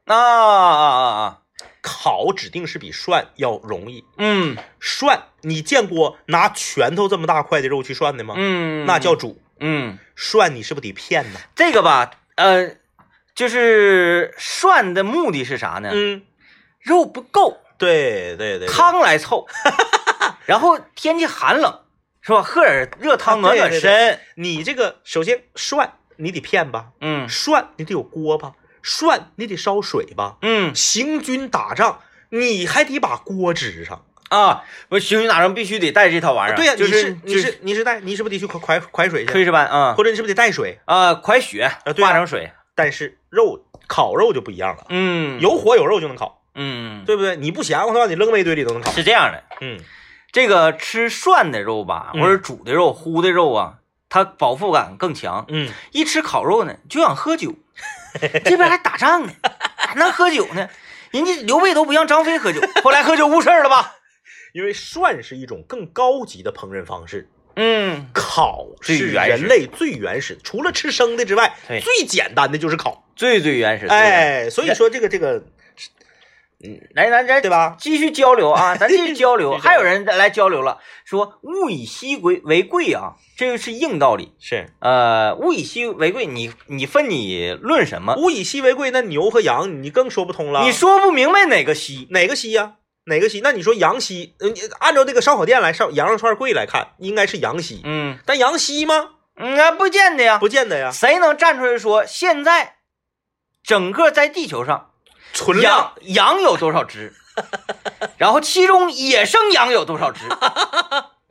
[0.06, 1.38] 啊啊啊啊！
[1.80, 4.04] 烤指定是比涮要容易。
[4.18, 8.34] 嗯涮，你见过拿拳头这么大块的肉去涮的吗？
[8.36, 9.40] 嗯，那叫煮。
[9.60, 9.96] 嗯。
[10.16, 11.40] 涮你是不是得片呢？
[11.54, 12.76] 这个吧，呃，
[13.34, 15.90] 就是涮的目的是啥呢？
[15.92, 16.22] 嗯，
[16.80, 19.46] 肉不够，对对对，对汤来凑。
[20.46, 21.80] 然后天气寒冷，
[22.20, 22.42] 是吧？
[22.42, 24.18] 喝点热汤暖暖身。
[24.36, 36.56] 你这个首先涮你得片吧，嗯涮你得有锅吧，涮你得烧水吧，嗯行军打仗你还得把锅支上，啊，我行军打仗必须得带这套玩意儿。
[36.56, 40.78] 对呀、就你是你就是是你是带你是不是得去快快快水去，炊事班啊或者你是不是得带水？
[40.86, 42.50] 啊，快血对啊化成水。
[42.74, 47.36] 但是肉烤肉就不一样了，嗯，有火有肉就能烤，嗯，对不对？
[47.36, 48.90] 你不咸乎的话，你扔煤堆里都能烤。
[48.92, 49.44] 是这样的。
[49.60, 49.78] 嗯
[50.32, 53.74] 这个吃涮的肉吧，嗯或者煮的肉、烀的肉啊，
[54.08, 55.44] 它饱腹感更强。
[55.48, 57.54] 嗯，一吃烤肉呢，就想喝酒，
[58.44, 59.32] 这边还打仗呢，
[59.76, 60.70] 还能喝酒呢。
[61.10, 63.92] 人家刘备都不让张飞喝酒，后来喝酒误事儿了吧？
[64.52, 73.06] 因为涮是一种更高级的烹饪方式，嗯，烤是人类最原始，除了吃生的之外，最简单的就是烤。
[73.16, 73.86] 最最原始。
[73.86, 75.44] 哎，所以说这个这个，
[76.64, 77.76] 嗯来来来，对吧？
[77.78, 79.50] 继续交流啊， 咱继续交流。
[79.52, 84.32] 继续交流还有人来交流了，说物以稀为为贵啊，这个是硬道理。
[84.38, 88.14] 是呃，物以稀为贵，你你分你论什么？
[88.16, 90.62] 物以稀为贵，那牛和羊你更说不通了。
[90.64, 92.06] 你说不明白哪个稀？
[92.10, 93.40] 哪个稀呀、哪个西？
[93.42, 99.10] 那你说羊西，嗯，你按照这个烧烤店来烧羊肉串贵来看，应该是羊西，嗯但羊西吗？
[99.36, 100.38] 嗯，那不见得呀。
[100.38, 100.90] 不见得呀。
[100.92, 102.76] 谁能站出来说现在
[103.64, 104.90] 整个在地球上
[105.32, 107.14] 存量羊羊有多少只，
[108.18, 110.20] 然后其中野生羊有多少只，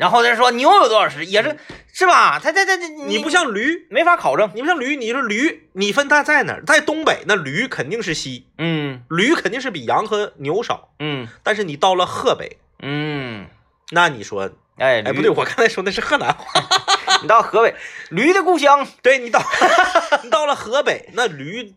[0.01, 1.55] 然后再说牛有多少只，也是
[1.93, 2.39] 是吧？
[2.43, 4.49] 他他他他你不像驴，没法考证。
[4.55, 6.63] 你不像驴，你说驴，你分它在哪儿？
[6.65, 10.89] 在东北，那驴肯定是稀，嗯驴肯定是比羊和牛少。
[10.99, 13.45] 嗯但是你到了河北，嗯，
[13.91, 16.63] 那你说，哎哎，不对，，我刚才说的是河南话。
[17.21, 17.75] 你到河北，
[18.09, 18.87] 驴的故乡。
[19.03, 19.39] 对你到
[20.23, 21.75] 你到了河北，那驴，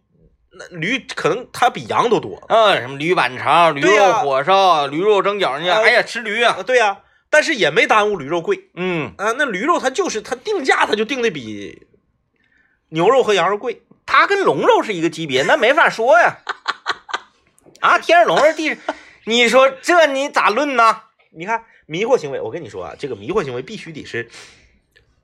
[0.53, 2.43] 那驴可能它比羊都多。
[2.49, 5.69] 嗯，什么驴板肠、驴肉火烧、驴肉蒸饺你？
[5.69, 6.57] 呃哎呀，吃驴啊！
[6.59, 6.97] 啊，对呀、
[7.35, 9.33] 但是也没耽误驴肉贵嗯，啊。
[9.37, 11.89] 那驴肉它就是它定价，它就定的比
[12.91, 13.83] 牛肉和羊肉贵。
[14.07, 16.39] 它跟龙肉是一个级别，那没法说呀。
[17.83, 18.79] 啊，天上龙是地上，
[19.25, 21.01] 你说这你咋论呢？
[21.33, 24.31] 你看迷惑行为，我跟你说啊，这个迷惑行为必须得是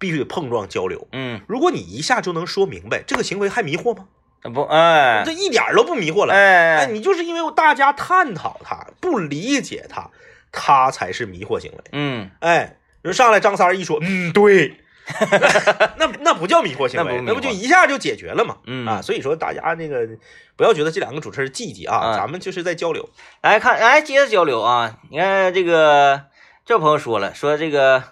[0.01, 1.07] 必须得碰撞交流。
[1.13, 4.09] 嗯，如果你一下就能说明白，这个行为还迷惑吗？
[4.55, 6.33] 不，哎这，一点都不迷惑了。
[6.33, 10.11] 哎，哎，你就是因为大家探讨它，不理解它，
[10.53, 11.79] 它才是迷惑行为。
[11.93, 14.77] 嗯，哎，人上来张三一说，嗯，对，
[15.97, 18.59] 那那不叫迷惑行为，那不那不就一下就解决了吗？
[18.67, 20.09] 嗯啊，所以说大家那个
[20.57, 23.09] 不要觉得这两个主持人积极啊，啊咱们就是在交流。
[23.43, 24.99] 来看，来接着交流啊！
[25.11, 26.27] 你看这个，
[26.65, 28.05] 这朋友说了，说这个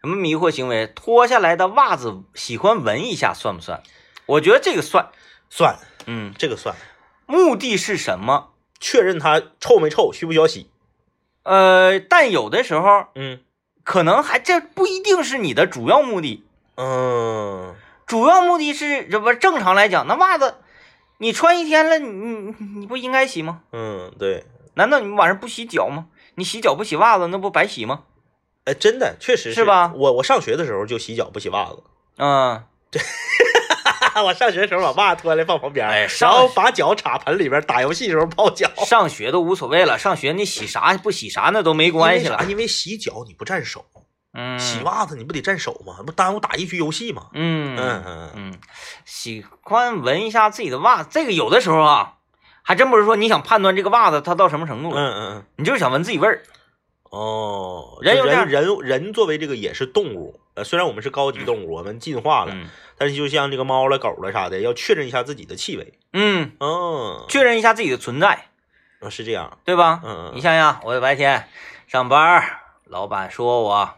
[0.00, 3.82] 什么迷惑行为，脱下来的袜子喜欢闻一下，算不算？
[4.26, 5.08] 我觉得这个算。
[5.48, 6.74] 算嗯，这个算，
[7.26, 8.52] 目的是什么？
[8.80, 10.70] 确认它臭没臭，需不需要洗？
[11.46, 13.38] 呃，但有的时候嗯
[13.84, 16.44] 可能还这不一定是你的主要目的，
[16.76, 20.56] 嗯，主要目的是这不正常来讲，那袜子
[21.18, 23.60] 你穿一天了，你你你不应该洗吗？
[23.70, 26.06] 嗯，对，难道你晚上不洗脚吗？
[26.34, 28.02] 你洗脚不洗袜子，那不白洗吗？
[28.64, 31.84] 哎，真的确实是吧我我上学的时候就洗脚不洗袜子，
[32.18, 32.64] 嗯，
[34.22, 38.70] 我上学的时候把袜子脱下来放旁边，哎然后把脚插盆里边，打游戏的时候泡脚。
[38.86, 43.84] 上学都无所谓了，上学你洗啥不洗啥那都没关系了因为洗脚你不沾手，
[44.34, 46.02] 嗯，洗袜子你不得沾手吗？
[46.04, 47.26] 不耽误打一局游戏吗？
[47.32, 48.54] 嗯嗯嗯嗯，
[49.04, 52.14] 喜欢闻一下自己的袜子，这个有的时候啊，
[52.62, 55.44] 还真不是说你想判断这个袜子它到什么程度了，嗯嗯嗯。
[55.56, 56.42] 你就是想闻自己味儿。
[57.10, 65.92] 哦，人人人人作为这个也是动物，呃，虽然我们是高级动物，我们进化了，嗯但是就像这个猫了、狗了啥的，要确认一下自己的气味。
[66.12, 68.46] 嗯，哦，确认一下自己的存在，
[69.00, 69.58] 哦是这样。
[69.64, 70.00] 对吧？
[70.34, 71.48] 你想想，我白天
[71.86, 72.42] 上班，
[72.84, 73.94] 老板说我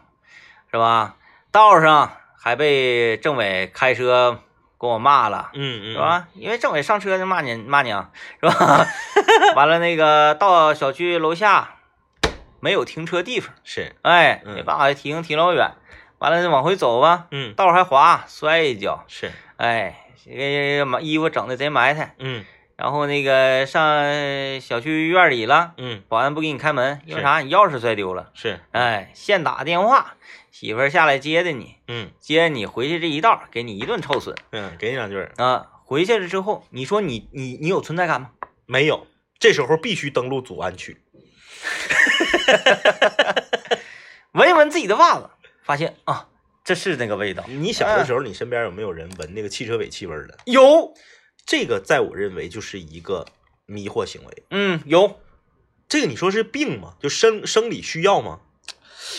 [0.71, 1.15] 是吧？
[1.51, 4.41] 道上还被政委开车
[4.79, 5.49] 给我骂了。
[5.53, 5.97] 嗯嗯，是？
[5.97, 6.27] 吧？
[6.33, 8.85] 因为政委上车就骂你骂你啊，是吧？
[9.55, 11.75] 完了那个到小区楼下
[12.59, 15.71] 没有停车地方，是，哎，嗯没办法，停挺老远。
[16.19, 22.15] 完了往回走吧，嗯道上还滑，摔一跤，是，哎，这个埋衣服整的贼埋汰。
[22.19, 27.39] 嗯然后那个上小区院里了，嗯保安不给你开门，因为啥？
[27.39, 28.31] 你钥匙摔丢了。
[28.33, 30.13] 是，哎，现打电话，
[30.49, 35.31] 媳妇儿下来接的你，嗯接你回去这一道，给你一顿臭损嗯，给你两句儿。
[35.37, 35.67] 啊。
[35.83, 38.29] 回去了之后，你说你你你有存在感吗？
[38.65, 39.07] 没有，
[39.39, 41.01] 这时候必须登录祖安区。
[44.33, 45.29] 闻一闻自己的袜子，
[45.69, 46.27] 发现啊，
[46.63, 47.43] 这是那个味道。
[47.47, 50.35] 你小的时候，你身边有没有人闻那个汽车尾气味的？
[50.45, 50.95] 有，
[51.45, 53.27] 这个在我认为就是一个
[53.67, 54.43] 迷惑行为。
[54.49, 55.19] 嗯，有
[55.87, 56.95] 这个你说是病吗？
[56.99, 58.39] 就生生理需要吗？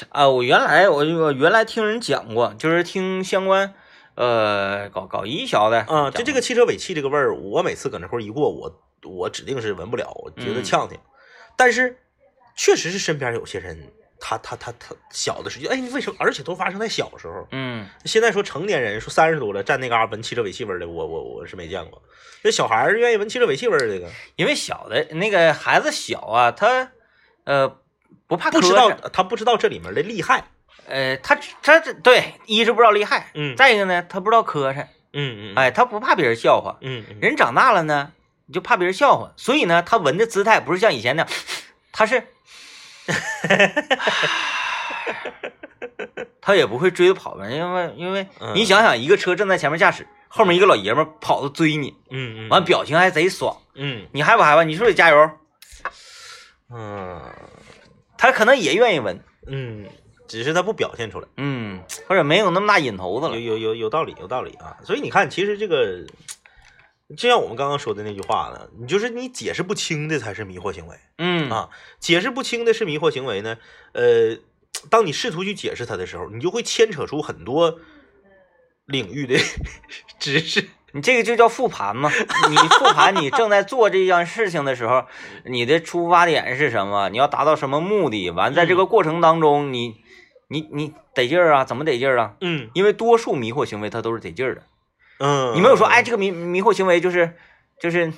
[0.08, 0.28] 啊。
[0.28, 3.72] 我原来我我原来听人讲过，就是听相关
[4.16, 10.98] 呃搞搞医学的啊，就这个汽车尾气这个味儿，我每次搁那块儿一过，我我指定是闻不了，我觉得嗯呛挺。
[11.56, 11.96] 但是
[12.56, 16.16] 确实是身边有些人，他他他他小的时候，哎，为什么？
[16.20, 17.48] 而且都发生在小时候。
[17.52, 22.02] 嗯，现在说成年人说三十多了站那嘎闻汽车尾气味儿的，我我我是没见过。
[22.42, 26.92] 这小孩儿愿意闻汽车尾气味儿这个，因为小的那个孩子小啊，他
[27.44, 27.76] 呃
[28.26, 30.44] 不怕不知道他不知道这里面的厉害。
[30.86, 36.78] 呃，他他这对一是不知道厉害，嗯再一个呢，他不知道磕碜，嗯嗯，哎，他不怕别人笑话。
[36.80, 38.12] 嗯嗯人长大了呢，
[38.46, 41.30] 你就怕别人笑话，所以呢，他闻的姿态不是像以前那样，
[41.92, 42.26] 他是，
[46.40, 54.62] 他也不会追着跑吧，因为因为嗯你想想，一个车正在前面驾驶，后面一个老爷们儿跑着追你，嗯嗯，完表情还贼爽，嗯你害不害怕？
[54.62, 55.30] 你是不是得加油？
[56.72, 57.20] 嗯
[58.16, 59.86] 他可能也愿意闻，嗯，
[60.28, 61.26] 只是他不表现出来。
[61.36, 64.76] 嗯，或者没有那么大瘾头子有了，有有有道理，有道理啊！
[64.84, 66.04] 所以你看，其实这个，
[67.16, 73.58] 就像我们刚刚说的那句话呢，你就是你解释不清的才是迷惑行为嗯啊，解释不清的是迷惑行为呢。
[73.92, 74.38] 呃，
[74.88, 77.80] 当你试图去解释它的时候，你就会牵扯出很多
[78.86, 79.36] 领域的
[80.18, 80.68] 知识。
[80.92, 82.10] 你这个就叫复盘嘛？
[82.48, 85.04] 你复盘你正在做这件事情的时候，
[85.44, 87.08] 你的出发点是什么？
[87.10, 88.30] 你要达到什么目的？
[88.30, 89.96] 完，在这个过程当中，你
[90.48, 91.64] 你你得劲儿啊？
[91.64, 92.34] 怎么得劲儿啊？
[92.40, 94.62] 嗯因为多数迷惑行为它都是得劲儿的。
[95.20, 97.32] 嗯，你没有说，哎，这个迷迷惑行为就是
[97.78, 98.12] 就是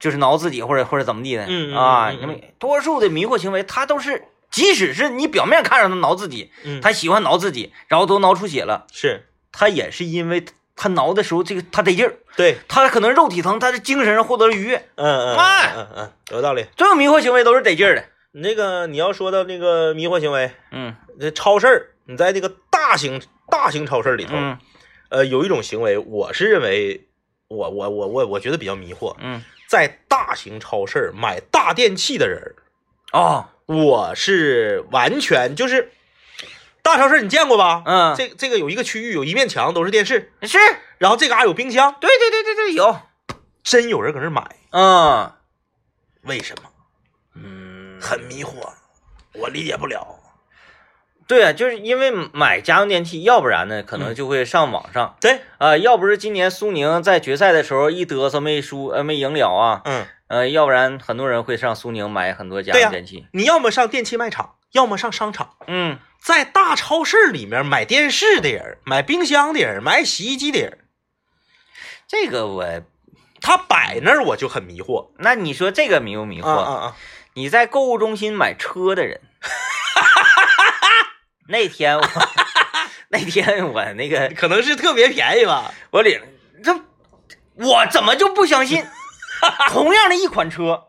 [0.00, 2.10] 就是挠自己或者或者怎么地的嗯嗯啊？
[2.10, 10.44] 嗯嗯因为多数的迷惑行为，它都是即使是你表面看着他挠自己，嗯他喜欢挠自己，然后都挠出血了，是他也是因为
[10.76, 12.14] 他挠的时候这个他得劲儿。
[12.36, 14.76] 对，他可能肉体疼，他是精神上获得了愉悦。
[14.96, 16.66] 嗯嗯哎嗯嗯，有道理。
[16.76, 18.04] 所有迷惑行为都是得劲儿的。
[18.32, 24.58] 那个你要说到那个迷惑行为，嗯这超市儿，你在那个大型大型超市里头，嗯
[25.14, 27.06] 呃，有一种行为，我是认为，
[27.46, 32.56] 我我我我我觉得比较迷惑，嗯，在大型超市买大电器的人
[33.12, 35.92] 啊，哦，我是完全就是
[36.82, 37.84] 大超市你见过吧？
[37.86, 40.58] 嗯，这这个有一个区域有一面墙都是电视，是
[40.98, 42.96] 然后这嘎有冰箱，对对对对对有。
[43.62, 45.32] 真有人搁那买，嗯
[46.22, 46.68] 为什么？
[47.36, 48.52] 嗯，很迷惑，
[49.32, 50.18] 我理解不了。
[51.26, 63.26] 对啊，就是因为买家用电器，要不然呢，可能就会上网上对，啊、要不是今年苏宁在决赛的时候一嘚瑟没输，呃，没赢了啊，嗯，呃，要不然很多人会上苏宁买很多家用电器。
[63.32, 65.54] 你要么上电器卖场，要么上商场。
[65.66, 70.78] 嗯，在大超市里面买电视的人，买冰箱的人，买洗衣机的人，
[72.06, 72.82] 这个我，
[73.40, 75.08] 他摆那儿我就很迷惑。
[75.18, 76.48] 那你说这个迷不迷惑？
[76.48, 76.96] 啊啊啊！
[77.34, 79.20] 你在购物中心买车的人，
[81.48, 82.08] 那天我
[83.10, 85.72] 那天我那个可能是特别便宜吧。
[85.90, 86.20] 我领
[86.62, 86.74] 这
[87.54, 88.84] 我怎么就不相信？
[89.68, 90.84] 同样的一款车，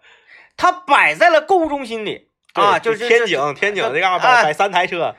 [0.56, 5.16] 它摆在了购物中心里啊，就是天井，天井那嘎摆哎摆三台车。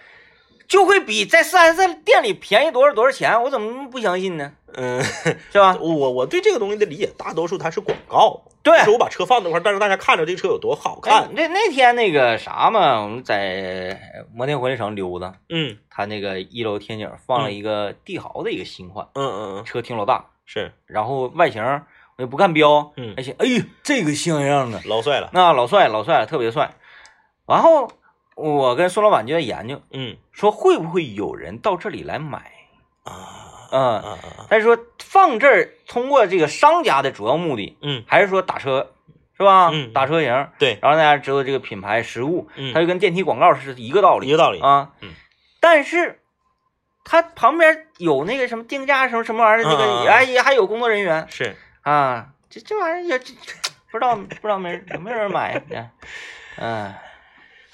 [0.69, 3.43] 就会比在四 S 店里便宜多少多少钱？
[3.43, 4.53] 我怎么不相信呢？
[4.75, 5.03] 嗯，
[5.53, 5.77] 是吧？
[5.81, 8.43] 我我对这个东西的理解，大多数它是广告。
[8.63, 11.35] 对就是我把车放那块儿，但是大家看着这个车有多好哎看。
[11.35, 14.01] 那那天那个啥嘛，我们在
[14.35, 21.63] 摩天活力城溜达，嗯他那个一楼天井放了一个帝豪的一个新款，嗯嗯嗯，车挺老大，是然后外形
[22.17, 25.31] 我也不看标，嗯而且哎呦，这个像样的，老帅了。
[25.33, 26.75] 那老帅老帅了，特别帅。
[27.47, 27.89] 然后
[28.37, 32.53] 我跟孙老板就在研究，嗯说会不会有人到这里来买？
[33.03, 38.93] 啊嗯，啊啊但是说放这儿通过这个商家的主要目的，嗯还是说打车，
[39.37, 39.71] 是吧？
[39.73, 44.61] 嗯打车型，对，然后大家知道这个品牌实物，嗯它就跟电梯广告是一个道理一个道理。
[44.61, 44.93] 啊。
[45.01, 45.11] 嗯，
[45.61, 46.21] 但是
[47.05, 53.33] 它旁边有那个什么定价什么什么玩意儿，这嗯嗯嗯个哎也还有工作人员是，啊，这这玩意儿也这
[53.91, 55.91] 不知道不知道没人有没有人买呀？
[56.59, 56.95] 嗯，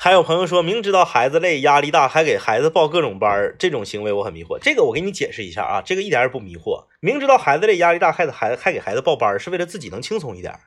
[0.04, 4.58] 还有朋友说明知道孩子累、压力大，还给孩子报各种班儿，这种行为我很迷惑。
[4.60, 6.86] 这个我给你解释一下啊，这个一点儿也不迷惑。
[6.98, 10.58] 明知道孩子累、压力大，还孩子还给孩子报班儿，是为了自己能轻松一点儿。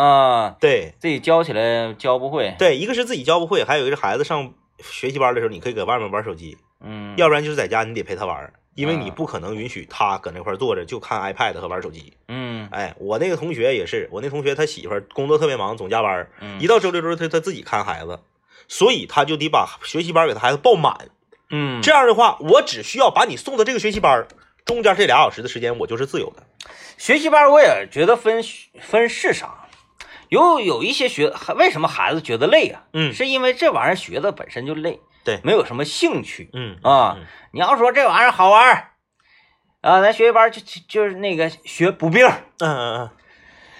[0.00, 12.12] 啊，对自己教起来教不会，对，一个是自己教不会，还有一个是孩子上学习班的时候，你可以搁外面玩手机，嗯，要不然就是在家你得陪他玩儿，因为你啊不可能允许他搁那块儿坐着就看 iPad 和玩手机。
[12.28, 16.28] 嗯哎，我那个同学也是，我那同学他媳妇儿工作特别忙，总加班
[16.60, 18.20] 一到周六周日他他自己看孩子，
[18.68, 21.08] 所以他就得把学习班给他孩子报满。
[21.50, 24.28] 嗯，这样的话，我只需要把你送到这个学习班儿，
[24.64, 26.42] 中间这俩小时的时间我就是自由的。
[26.96, 28.42] 学习班我也觉得分
[28.80, 29.66] 分是啥，
[30.30, 32.82] 有有一些学为什么孩子觉得累啊？
[32.92, 37.16] 嗯是因为这玩意儿学的本身就累，对没有什么兴趣嗯啊。
[37.18, 38.90] 嗯你要说这玩意儿好玩儿
[39.82, 42.26] 啊，咱学习班就就就是那个学补兵
[42.58, 43.10] 嗯，嗯嗯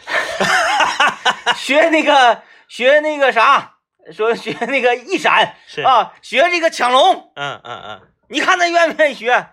[1.57, 3.74] 学那个学那个啥，
[4.13, 9.47] 说学那个一闪是，啊，学这个抢龙，嗯嗯嗯，你看他愿不愿意学？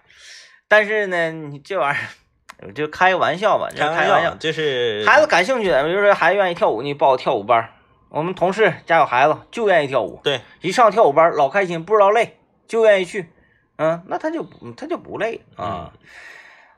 [0.67, 4.35] 但是呢，你这玩意儿就开个玩笑吧，就开开个玩笑。
[4.35, 7.69] 就是孩子感兴趣的，比如说孩子愿意跳舞，你报个跳舞班。
[8.09, 12.37] 我们同事家有孩子就愿意跳舞，对，一上跳舞班老开心，不知道累，
[12.67, 13.31] 就愿意去。
[13.77, 14.45] 嗯，那他就
[14.75, 15.93] 他就不累啊。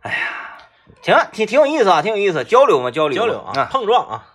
[0.02, 0.58] 哎呀，
[1.02, 3.68] 行，挺挺有意思啊，挺有意思，交流嘛，交流交流啊，啊。
[3.72, 4.26] 碰撞啊，